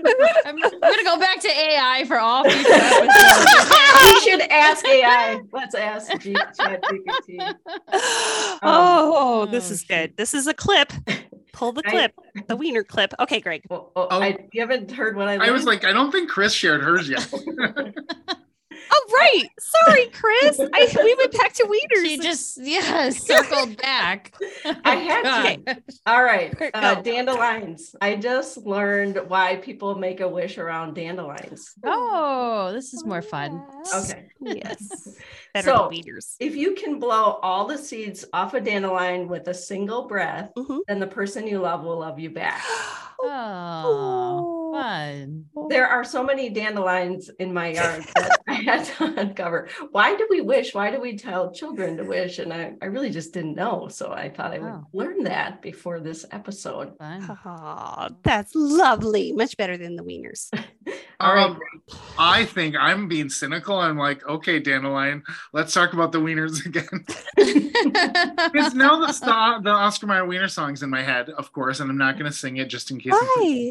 I'm, 0.46 0.56
I'm 0.64 0.80
gonna 0.80 1.04
go 1.04 1.18
back 1.18 1.40
to 1.40 1.48
AI 1.48 2.04
for 2.06 2.18
all 2.18 2.44
future 2.48 2.72
episodes. 2.72 4.14
we 4.14 4.20
should 4.20 4.40
ask 4.50 4.86
AI. 4.86 5.40
Let's 5.52 5.74
ask 5.74 6.18
G- 6.20 6.34
ChatGPT. 6.34 7.54
Um, 8.62 8.70
oh, 8.70 9.12
oh, 9.16 9.42
oh, 9.42 9.46
this 9.46 9.70
Oh, 9.70 9.74
is 9.74 9.84
good. 9.84 10.16
This 10.16 10.32
is 10.34 10.46
a 10.46 10.54
clip. 10.54 10.92
Pull 11.52 11.72
the 11.72 11.82
I- 11.86 11.90
clip, 11.90 12.12
the 12.48 12.56
wiener 12.56 12.82
clip. 12.82 13.12
Okay, 13.20 13.40
Gregg. 13.40 13.62
Well, 13.68 13.92
oh, 13.94 14.08
Oh. 14.10 14.22
I, 14.22 14.36
you 14.52 14.60
haven't 14.60 14.90
heard 14.90 15.16
what 15.16 15.28
I. 15.28 15.46
I 15.46 15.50
was 15.50 15.64
like, 15.64 15.84
I 15.84 15.92
don't 15.92 16.10
think 16.10 16.30
Kris 16.30 16.52
shared 16.52 16.82
hers 16.82 17.08
yet. 17.08 17.30
Oh, 18.92 19.14
right. 19.18 19.48
Sorry, 19.58 20.06
Chris. 20.06 20.60
I, 20.60 20.88
we 21.02 21.14
went 21.14 21.32
back 21.32 21.52
to 21.54 21.64
wieners. 21.64 22.04
She 22.04 22.18
just 22.18 22.58
yeah 22.62 23.10
circled 23.10 23.76
back. 23.78 24.34
I 24.84 24.94
had 24.96 25.64
God. 25.64 25.82
All 26.06 26.22
right, 26.22 26.54
uh, 26.74 26.96
dandelions. 27.02 27.94
I 28.00 28.16
just 28.16 28.58
learned 28.58 29.18
why 29.28 29.56
people 29.56 29.94
make 29.96 30.20
a 30.20 30.28
wish 30.28 30.58
around 30.58 30.94
dandelions. 30.94 31.74
Oh, 31.84 32.70
this 32.72 32.92
is 32.94 33.04
more 33.04 33.22
fun. 33.22 33.62
Okay. 33.94 34.26
Yes. 34.40 35.16
Better 35.54 35.70
So- 35.70 35.88
wieners. 35.90 36.34
If 36.40 36.54
you 36.56 36.74
can 36.74 36.98
blow 36.98 37.38
all 37.42 37.66
the 37.66 37.78
seeds 37.78 38.24
off 38.32 38.54
a 38.54 38.60
dandelion 38.60 39.28
with 39.28 39.48
a 39.48 39.54
single 39.54 40.06
breath, 40.06 40.50
Mhm. 40.56 40.80
then 40.88 41.00
the 41.00 41.06
person 41.06 41.46
you 41.46 41.58
love 41.60 41.82
will 41.84 41.98
love 41.98 42.18
you 42.18 42.30
back. 42.30 42.62
Oh, 43.26 44.63
fun. 44.82 45.44
There 45.68 45.86
are 45.86 46.04
so 46.04 46.22
many 46.22 46.50
dandelions 46.50 47.30
in 47.38 47.52
my 47.52 47.68
yard 47.72 48.04
that 48.16 48.38
I 48.48 48.54
had 48.54 48.84
to 48.84 49.04
uncover. 49.20 49.68
Why 49.92 50.16
do 50.16 50.26
we 50.30 50.40
wish? 50.40 50.74
Why 50.74 50.90
do 50.90 51.00
we 51.00 51.16
tell 51.16 51.52
children 51.52 51.96
to 51.98 52.04
wish? 52.04 52.38
And 52.38 52.52
I, 52.52 52.72
I 52.82 52.86
really 52.86 53.10
just 53.10 53.32
didn't 53.32 53.54
know. 53.54 53.88
So 53.88 54.12
I 54.12 54.28
thought 54.30 54.52
I 54.52 54.58
would 54.58 54.72
Oh. 54.72 54.86
learn 54.92 55.24
that 55.24 55.62
before 55.62 56.00
this 56.00 56.24
episode. 56.32 56.96
Fun. 56.98 57.38
Oh, 57.46 58.08
that's 58.22 58.54
lovely. 58.54 59.32
Much 59.32 59.56
better 59.56 59.76
than 59.76 59.96
the 59.96 60.02
wieners. 60.02 60.48
All 61.20 61.34
right. 61.34 61.44
Um, 61.50 61.60
I 62.18 62.44
think 62.44 62.74
I'm 62.78 63.06
being 63.08 63.28
cynical. 63.28 63.76
I'm 63.78 63.96
like, 63.96 64.26
okay, 64.26 64.58
Dandelion, 64.58 65.22
let's 65.52 65.72
talk 65.72 65.92
about 65.92 66.10
the 66.12 66.18
wieners 66.18 66.64
again. 66.66 67.04
Because 68.52 68.74
now 68.74 68.98
the, 69.00 69.12
sto- 69.12 69.60
the 69.62 69.70
Oscar 69.70 70.06
Mayer 70.06 70.26
Wiener 70.26 70.48
song's 70.48 70.82
in 70.82 70.90
my 70.90 71.02
head, 71.02 71.30
of 71.30 71.52
course, 71.52 71.80
and 71.80 71.90
I'm 71.90 71.98
not 71.98 72.18
going 72.18 72.30
to 72.30 72.36
sing 72.36 72.56
it 72.56 72.66
just 72.68 72.90
in 72.90 72.98
case. 72.98 73.12
Right. 73.12 73.70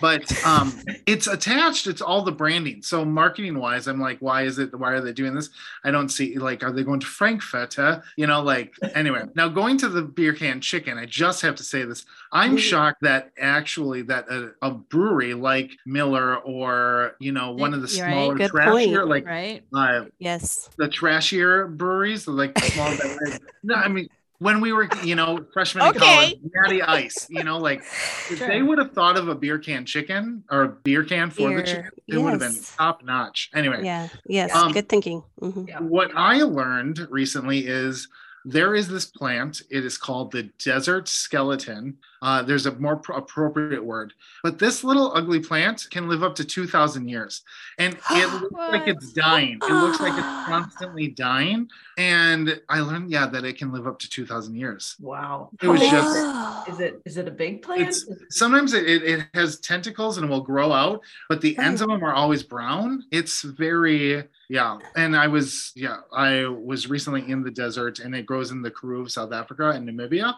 But 0.00 0.37
um, 0.44 0.72
it's 1.06 1.26
attached. 1.26 1.86
It's 1.86 2.00
all 2.00 2.22
the 2.22 2.32
branding. 2.32 2.82
So 2.82 3.04
marketing 3.04 3.58
wise, 3.58 3.86
I'm 3.86 4.00
like, 4.00 4.18
why 4.20 4.42
is 4.42 4.58
it? 4.58 4.74
Why 4.78 4.92
are 4.92 5.00
they 5.00 5.12
doing 5.12 5.34
this? 5.34 5.50
I 5.84 5.90
don't 5.90 6.08
see. 6.08 6.38
Like, 6.38 6.62
are 6.62 6.72
they 6.72 6.82
going 6.84 7.00
to 7.00 7.06
Frankfurter? 7.06 8.02
You 8.16 8.26
know, 8.26 8.42
like 8.42 8.74
anyway. 8.94 9.22
Now 9.34 9.48
going 9.48 9.78
to 9.78 9.88
the 9.88 10.02
beer 10.02 10.32
can 10.32 10.60
chicken, 10.60 10.98
I 10.98 11.06
just 11.06 11.42
have 11.42 11.54
to 11.56 11.62
say 11.62 11.84
this. 11.84 12.04
I'm 12.32 12.56
shocked 12.56 13.02
that 13.02 13.30
actually 13.38 14.02
that 14.02 14.28
a, 14.28 14.52
a 14.62 14.70
brewery 14.72 15.34
like 15.34 15.70
Miller 15.86 16.36
or 16.38 17.14
you 17.20 17.32
know 17.32 17.52
one 17.52 17.72
of 17.74 17.82
the 17.82 17.88
You're 17.96 18.08
smaller 18.10 18.34
Good 18.34 18.50
trashier 18.50 18.98
point. 18.98 19.08
like 19.08 19.26
right? 19.26 19.62
uh, 19.74 20.04
Yes. 20.18 20.70
the 20.78 20.88
trashier 20.88 21.74
breweries, 21.76 22.26
like 22.26 22.54
the 22.54 22.60
small. 22.62 23.38
no, 23.62 23.74
I 23.74 23.88
mean 23.88 24.08
when 24.38 24.60
we 24.60 24.72
were, 24.72 24.88
you 25.02 25.14
know, 25.16 25.44
freshmen 25.52 25.84
in 25.84 25.90
Okay. 25.90 25.98
college, 25.98 26.34
Natty 26.54 26.82
Ice, 26.82 27.26
you 27.28 27.42
know, 27.42 27.58
like 27.58 27.80
if 28.30 28.38
Sure. 28.38 28.48
they 28.48 28.62
would 28.62 28.78
have 28.78 28.92
thought 28.92 29.16
of 29.16 29.28
a 29.28 29.34
beer 29.34 29.58
can 29.58 29.84
chicken 29.84 30.44
or 30.50 30.62
a 30.62 30.68
beer 30.68 31.04
can 31.04 31.30
for 31.30 31.54
the 31.54 31.62
chicken, 31.62 31.90
it 32.06 32.18
would 32.18 32.30
have 32.32 32.40
been 32.40 32.56
top 32.76 33.02
notch. 33.04 33.50
Anyway, 33.54 33.84
Yeah. 33.84 34.08
Yes. 34.26 34.54
Um, 34.54 34.72
Good 34.72 34.88
thinking. 34.88 35.22
Mhm. 35.40 35.80
What 35.80 36.10
I 36.14 36.42
learned 36.42 37.06
recently 37.10 37.66
is 37.66 38.08
there 38.44 38.74
is 38.74 38.88
this 38.88 39.06
plant. 39.06 39.62
It 39.70 39.84
is 39.84 39.98
called 39.98 40.30
the 40.30 40.44
desert 40.64 41.08
skeleton. 41.08 41.98
Uh, 42.22 42.42
there's 42.42 42.66
a 42.66 42.72
more 42.76 42.96
pro- 42.96 43.16
appropriate 43.16 43.84
word, 43.84 44.12
but 44.42 44.58
this 44.58 44.82
little 44.82 45.12
ugly 45.16 45.40
plant 45.40 45.86
can 45.90 46.08
live 46.08 46.22
up 46.22 46.34
to 46.36 46.44
2,000 46.44 47.08
years, 47.08 47.42
and 47.78 47.96
it 48.10 48.32
looks 48.40 48.54
like 48.54 48.88
it's 48.88 49.12
dying. 49.12 49.58
It 49.62 49.72
looks 49.72 50.00
like 50.00 50.12
it's 50.14 50.46
constantly 50.48 51.08
dying. 51.08 51.68
And 51.96 52.60
I 52.68 52.80
learned, 52.80 53.10
yeah, 53.10 53.26
that 53.26 53.44
it 53.44 53.58
can 53.58 53.72
live 53.72 53.86
up 53.88 53.98
to 54.00 54.08
2,000 54.08 54.54
years. 54.54 54.94
Wow. 55.00 55.50
It 55.60 55.66
was 55.68 55.80
just- 55.80 56.68
is 56.68 56.80
it? 56.80 56.94
It 56.94 57.02
is 57.04 57.16
it 57.16 57.26
a 57.28 57.30
big 57.30 57.62
plant? 57.62 57.82
It's- 57.82 58.04
Sometimes 58.30 58.72
it, 58.74 58.86
it, 58.88 59.02
it 59.02 59.26
has 59.34 59.58
tentacles 59.60 60.16
and 60.16 60.24
it 60.26 60.30
will 60.30 60.40
grow 60.40 60.72
out, 60.72 61.00
but 61.28 61.40
the 61.40 61.56
ends 61.58 61.80
of 61.80 61.88
them 61.88 62.04
are 62.04 62.12
always 62.14 62.42
brown. 62.42 63.02
It's 63.10 63.42
very, 63.42 64.22
yeah. 64.48 64.78
And 64.96 65.16
I 65.16 65.26
was, 65.26 65.72
yeah, 65.74 65.98
I 66.12 66.46
was 66.46 66.88
recently 66.88 67.28
in 67.30 67.42
the 67.42 67.50
desert 67.50 67.98
and 67.98 68.14
it 68.14 68.26
grows 68.26 68.50
in 68.52 68.62
the 68.62 68.70
Karoo 68.70 69.02
of 69.02 69.10
South 69.10 69.32
Africa 69.32 69.70
and 69.70 69.88
Namibia. 69.88 70.34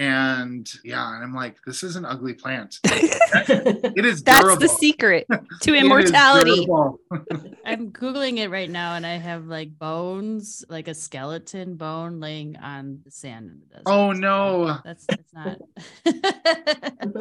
And 0.00 0.66
yeah, 0.82 1.14
and 1.14 1.22
I'm 1.22 1.34
like, 1.34 1.58
this 1.66 1.82
is 1.82 1.94
an 1.94 2.06
ugly 2.06 2.32
plant. 2.32 2.80
It 3.32 4.04
is 4.04 4.22
That's 4.24 4.40
durable. 4.40 4.60
the 4.60 4.68
secret 4.68 5.26
to 5.62 5.74
immortality. 5.74 6.66
I'm 7.64 7.92
googling 7.92 8.38
it 8.38 8.48
right 8.50 8.68
now, 8.68 8.94
and 8.94 9.06
I 9.06 9.16
have 9.18 9.46
like 9.46 9.78
bones, 9.78 10.64
like 10.68 10.88
a 10.88 10.94
skeleton 10.94 11.76
bone, 11.76 12.18
laying 12.18 12.56
on 12.56 13.00
the 13.04 13.10
sand 13.10 13.50
in 13.50 13.60
the 13.60 13.66
desert. 13.66 13.82
Oh, 13.86 14.12
so 14.12 14.18
no. 14.18 14.78
that's 14.84 15.06
that's 15.06 15.32
not. 15.32 15.58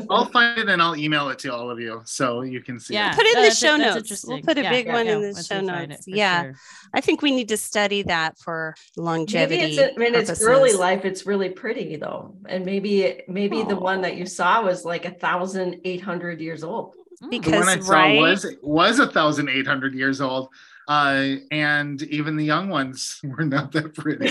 I'll 0.09 0.25
find 0.25 0.59
it 0.59 0.69
and 0.69 0.81
I'll 0.81 0.95
email 0.95 1.29
it 1.29 1.37
to 1.39 1.53
all 1.53 1.69
of 1.69 1.79
you 1.79 2.01
so 2.05 2.41
you 2.41 2.61
can 2.61 2.79
see 2.79 2.95
yeah, 2.95 3.11
it. 3.11 3.15
Put 3.15 3.25
it 3.25 3.29
in 3.29 3.33
no, 3.33 3.41
the 3.41 3.43
that's- 3.43 3.59
show 3.59 3.77
that's 3.77 4.09
notes. 4.09 4.25
We'll 4.25 4.41
put 4.41 4.57
a 4.57 4.63
Yeah, 4.63 4.69
big 4.71 4.85
yeah, 4.87 4.93
one 4.93 5.05
yeah, 5.05 5.15
in 5.15 5.21
the 5.21 5.33
once 5.33 5.47
show 5.47 5.61
notes. 5.61 6.07
Yeah. 6.07 6.41
sure. 6.43 6.55
I 6.93 7.01
think 7.01 7.21
we 7.21 7.31
need 7.31 7.49
to 7.49 7.57
study 7.57 8.01
that 8.03 8.37
for 8.39 8.73
longevity. 8.97 9.57
Maybe 9.57 9.75
longevity. 9.77 9.91
it's 9.91 9.97
I 9.97 9.99
mean 9.99 10.15
it's 10.15 10.41
early 10.43 10.73
life. 10.73 11.05
It's 11.05 11.25
really 11.27 11.49
pretty 11.49 11.97
though, 11.97 12.35
and 12.47 12.65
maybe 12.69 13.21
maybe 13.27 13.63
the 13.63 13.75
one 13.75 14.01
that 14.01 14.15
you 14.15 14.25
saw 14.25 14.61
was 14.63 14.85
like 14.85 15.05
a 15.05 15.11
thousand 15.11 15.81
eight 15.85 16.01
hundred 16.01 16.39
years 16.39 16.63
old. 16.63 16.93
Mm. 17.23 17.43
The 17.43 17.51
one 17.51 17.67
I 17.67 17.75
Because, 17.75 17.87
saw 17.87 17.93
right? 17.93 18.19
was 18.19 18.45
was 18.61 18.99
a 18.99 19.07
thousand 19.07 19.49
eight 19.49 19.65
hundred 19.65 19.93
years 19.95 20.21
old, 20.21 20.49
uh, 20.87 21.35
and 21.51 22.01
even 22.03 22.37
the 22.37 22.45
young 22.45 22.69
ones 22.69 23.19
were 23.23 23.45
not 23.45 23.71
that 23.71 23.95
pretty. 23.95 24.29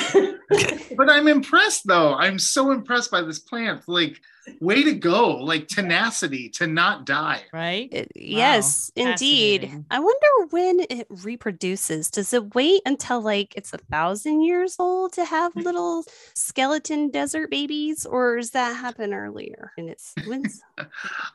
but 0.97 1.11
I'm 1.11 1.27
impressed 1.27 1.87
though. 1.87 2.15
I'm 2.15 2.39
so 2.39 2.71
impressed 2.71 3.11
by 3.11 3.23
this 3.23 3.41
plant. 3.41 3.89
Like, 3.89 4.21
way 4.61 4.83
to 4.85 4.93
go. 4.95 5.37
Like 5.37 5.69
tenacity 5.69 6.49
to 6.51 6.67
not 6.67 7.05
die. 7.07 7.43
Right? 7.53 7.89
It- 7.93 8.13
yes, 8.15 8.91
indeed. 8.97 9.85
I 9.91 9.99
wonder 9.99 10.27
when 10.51 10.81
it 10.91 11.07
reproduces. 11.11 12.11
Does 12.11 12.33
it 12.33 12.55
wait 12.55 12.83
until 12.87 13.21
like 13.21 13.55
it's 13.57 13.73
a 13.73 13.79
thousand 13.79 14.43
years 14.43 14.77
old 14.79 15.13
to 15.15 15.25
have 15.25 15.55
little 15.57 16.05
skeleton 16.35 17.11
desert 17.11 17.51
babies, 17.51 18.07
or 18.07 18.37
does 18.37 18.51
that 18.51 18.77
happen 18.77 19.13
earlier? 19.15 19.73
And 19.79 19.89
it's 19.89 20.15
when's 20.27 20.61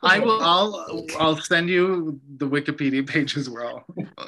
I 0.02 0.18
will. 0.18 0.40
I'll. 0.42 1.06
I'll 1.18 1.36
send 1.36 1.68
you 1.68 2.20
the 2.36 2.48
Wikipedia 2.48 3.06
page 3.06 3.36
as 3.36 3.50
well. 3.50 3.84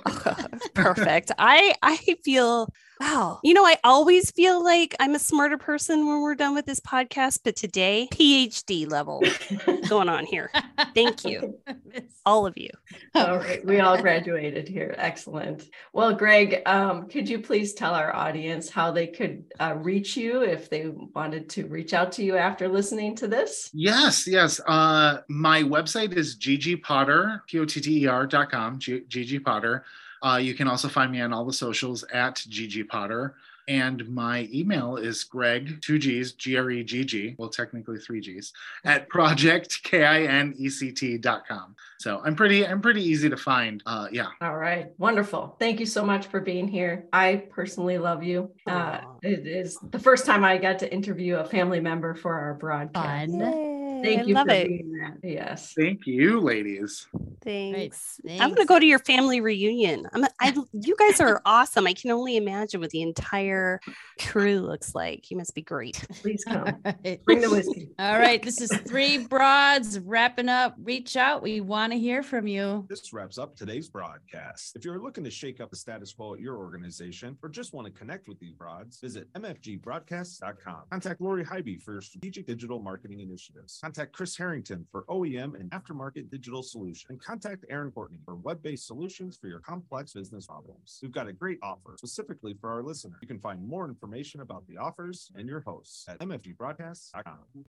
perfect. 0.75 1.33
I 1.39 1.75
I 1.83 1.97
feel 2.25 2.69
wow. 3.01 3.41
You 3.43 3.55
know, 3.55 3.65
I 3.65 3.77
always 3.85 4.31
feel 4.31 4.63
like 4.63 4.95
I'm 5.01 5.15
a 5.15 5.19
smarter 5.19 5.59
person 5.59 6.07
when 6.07 6.21
we're 6.21 6.35
done 6.35 6.55
with 6.55 6.67
this 6.67 6.81
podcast, 6.81 7.41
but 7.45 7.57
today 7.57 8.09
PhD 8.13 8.76
level 8.85 9.23
going 9.89 10.11
on 10.11 10.27
here. 10.27 10.51
Thank 10.95 11.25
you, 11.25 11.59
all 12.27 12.47
of 12.47 12.59
you. 12.59 12.69
All 13.15 13.39
right, 13.39 13.65
we 13.65 13.81
all 13.81 13.97
graduated 14.01 14.69
here. 14.69 14.95
Excellent. 14.99 15.71
Well, 15.95 16.13
Gregg, 16.13 16.61
um, 16.67 17.09
could 17.09 17.29
you 17.29 17.39
please 17.39 17.73
tell 17.73 17.95
our 17.95 18.15
audience 18.15 18.69
how 18.69 18.91
they 18.91 19.07
could 19.07 19.45
uh, 19.59 19.77
reach 19.79 20.17
you 20.17 20.43
if 20.43 20.69
they 20.69 20.89
wanted 21.15 21.49
to 21.51 21.67
reach 21.67 21.95
out 21.95 22.13
to 22.13 22.25
you 22.25 22.37
after 22.37 22.69
listening 22.69 23.17
to 23.17 23.29
this? 23.29 23.71
Yes, 23.73 24.27
yes. 24.27 24.61
Uh, 24.67 25.23
my 25.29 25.63
website 25.63 26.13
is 26.13 26.37
ggpotter, 26.37 27.41
P-O-T-T-E-R 27.47 28.27
dot 28.27 28.51
com, 28.51 28.79
G- 28.79 29.05
GG 29.09 29.43
Potter. 29.45 29.85
Uh, 30.23 30.37
you 30.37 30.55
can 30.55 30.67
also 30.67 30.89
find 30.89 31.13
me 31.13 31.21
on 31.21 31.33
all 31.33 31.45
the 31.45 31.53
socials 31.53 32.05
at 32.13 32.37
GG 32.37 32.89
Potter. 32.89 33.37
And 33.69 34.09
my 34.09 34.49
email 34.53 34.97
is 34.97 35.25
Gregg, 35.25 35.83
two 35.83 35.99
G's, 35.99 36.33
G 36.33 36.57
R 36.57 36.71
E 36.71 36.85
G 36.85 37.05
G, 37.05 37.35
well, 37.37 37.49
technically 37.49 37.99
three 37.99 38.21
G's, 38.21 38.53
at 38.85 39.09
project, 39.09 39.83
K 39.83 40.05
I 40.05 40.23
N 40.23 40.55
E 40.57 40.69
C 40.69 40.93
T 40.93 41.19
dot 41.19 41.49
com. 41.49 41.75
So 41.99 42.21
I'm 42.25 42.37
pretty, 42.37 42.67
I'm 42.67 42.81
pretty 42.81 43.03
easy 43.03 43.29
to 43.29 43.37
find. 43.37 43.83
Uh, 43.85 44.07
yeah. 44.13 44.29
All 44.41 44.57
right, 44.57 44.91
wonderful. 44.99 45.57
Thank 45.59 45.81
you 45.81 45.87
so 45.87 46.05
much 46.05 46.27
for 46.27 46.41
being 46.41 46.69
here. 46.69 47.07
I 47.13 47.37
personally 47.51 47.99
love 47.99 48.23
you. 48.23 48.53
Uh, 48.67 49.01
it 49.23 49.47
is 49.47 49.79
the 49.91 49.99
first 49.99 50.27
time 50.27 50.45
I 50.45 50.59
got 50.59 50.79
to 50.81 50.93
interview 50.93 51.37
a 51.37 51.45
family 51.45 51.81
member 51.81 52.15
for 52.15 52.39
our 52.39 52.55
broadcast. 52.55 53.33
Fun. 53.33 53.66
Yay, 53.97 54.03
Thank 54.03 54.21
I 54.21 54.25
you 54.25 54.35
love 54.35 54.47
for 54.47 54.55
it. 54.55 54.69
being 54.69 54.93
that. 54.93 55.17
Yes. 55.23 55.73
Thank 55.77 56.07
you, 56.07 56.41
ladies. 56.41 57.07
Thanks. 57.43 58.21
I'm 58.29 58.55
gonna 58.55 58.67
go 58.67 58.79
to 58.79 58.87
your 58.87 58.99
family 58.99 59.41
reunion. 59.41 60.09
I'm. 60.13 60.25
I. 60.41 60.55
You 60.73 60.97
guys 60.97 61.21
are 61.21 61.41
awesome. 61.45 61.87
I 61.87 61.93
can 61.93 62.11
only 62.11 62.37
imagine 62.37 62.81
what 62.81 62.91
the 62.91 63.03
entire 63.03 63.81
crew 64.21 64.61
looks 64.61 64.95
like. 64.95 65.31
You 65.31 65.37
must 65.37 65.55
be 65.55 65.63
great. 65.63 66.05
Please 66.23 66.45
come. 66.45 66.67
All 66.85 66.93
right. 67.05 67.23
Bring 67.25 67.41
the 67.41 67.51
whiskey. 67.51 67.91
All 67.99 68.19
right. 68.19 68.43
This 68.43 68.61
is 68.61 68.73
three 68.79 69.19
broads 69.19 70.01
wrapping 70.01 70.49
up. 70.49 70.75
Reach 70.83 71.17
out. 71.17 71.43
We 71.43 71.61
want 71.61 71.93
to 71.93 71.99
hear 71.99 72.23
from 72.23 72.47
you. 72.47 72.85
This 72.89 73.13
wraps 73.13 73.39
up 73.39 73.57
today's 73.57 73.89
broadcast. 73.89 74.75
If 74.75 74.85
you're 74.85 75.01
looking 75.01 75.25
to 75.25 75.31
shake 75.31 75.61
up 75.61 75.71
the 75.71 75.77
status 75.77 76.13
quo 76.13 76.35
at 76.35 76.41
your 76.41 76.57
organization 76.57 77.39
or 77.43 77.49
just 77.49 77.73
want 77.73 77.87
to 77.87 77.93
connect 77.93 78.29
with 78.29 78.41
these 78.41 78.55
broads, 78.55 78.99
visit 78.99 79.33
mfgbroadcast.com. 79.35 80.83
Contact 80.91 81.21
Lori 81.21 81.45
Highby 81.45 81.79
for 81.79 81.93
your 81.93 82.03
strategic 82.03 82.47
digital 82.47 82.81
marketing 82.81 83.21
initiatives. 83.21 83.79
Contact 83.87 84.13
Kris 84.13 84.37
Harrington 84.37 84.85
for 84.91 85.05
OEM 85.05 85.55
and 85.55 85.71
aftermarket 85.71 86.29
digital 86.29 86.61
solution. 86.61 87.07
And 87.11 87.23
contact 87.23 87.65
Erin 87.71 87.93
Courtney 87.93 88.19
for 88.25 88.35
web-based 88.35 88.85
solutions 88.85 89.39
for 89.41 89.47
your 89.47 89.61
complex 89.61 90.13
business 90.13 90.45
problems. 90.49 90.99
We've 91.01 91.13
got 91.13 91.29
a 91.29 91.33
great 91.33 91.61
offer 91.63 91.95
specifically 91.97 92.57
for 92.61 92.69
our 92.73 92.83
listeners. 92.83 93.15
You 93.23 93.29
can 93.29 93.39
find 93.39 93.65
more 93.65 93.87
information 93.87 94.41
about 94.41 94.67
the 94.67 94.77
offers 94.77 95.31
and 95.37 95.49
your 95.49 95.61
hosts 95.61 96.05
at 96.09 96.19
mfgbroadcast.com. 96.19 97.65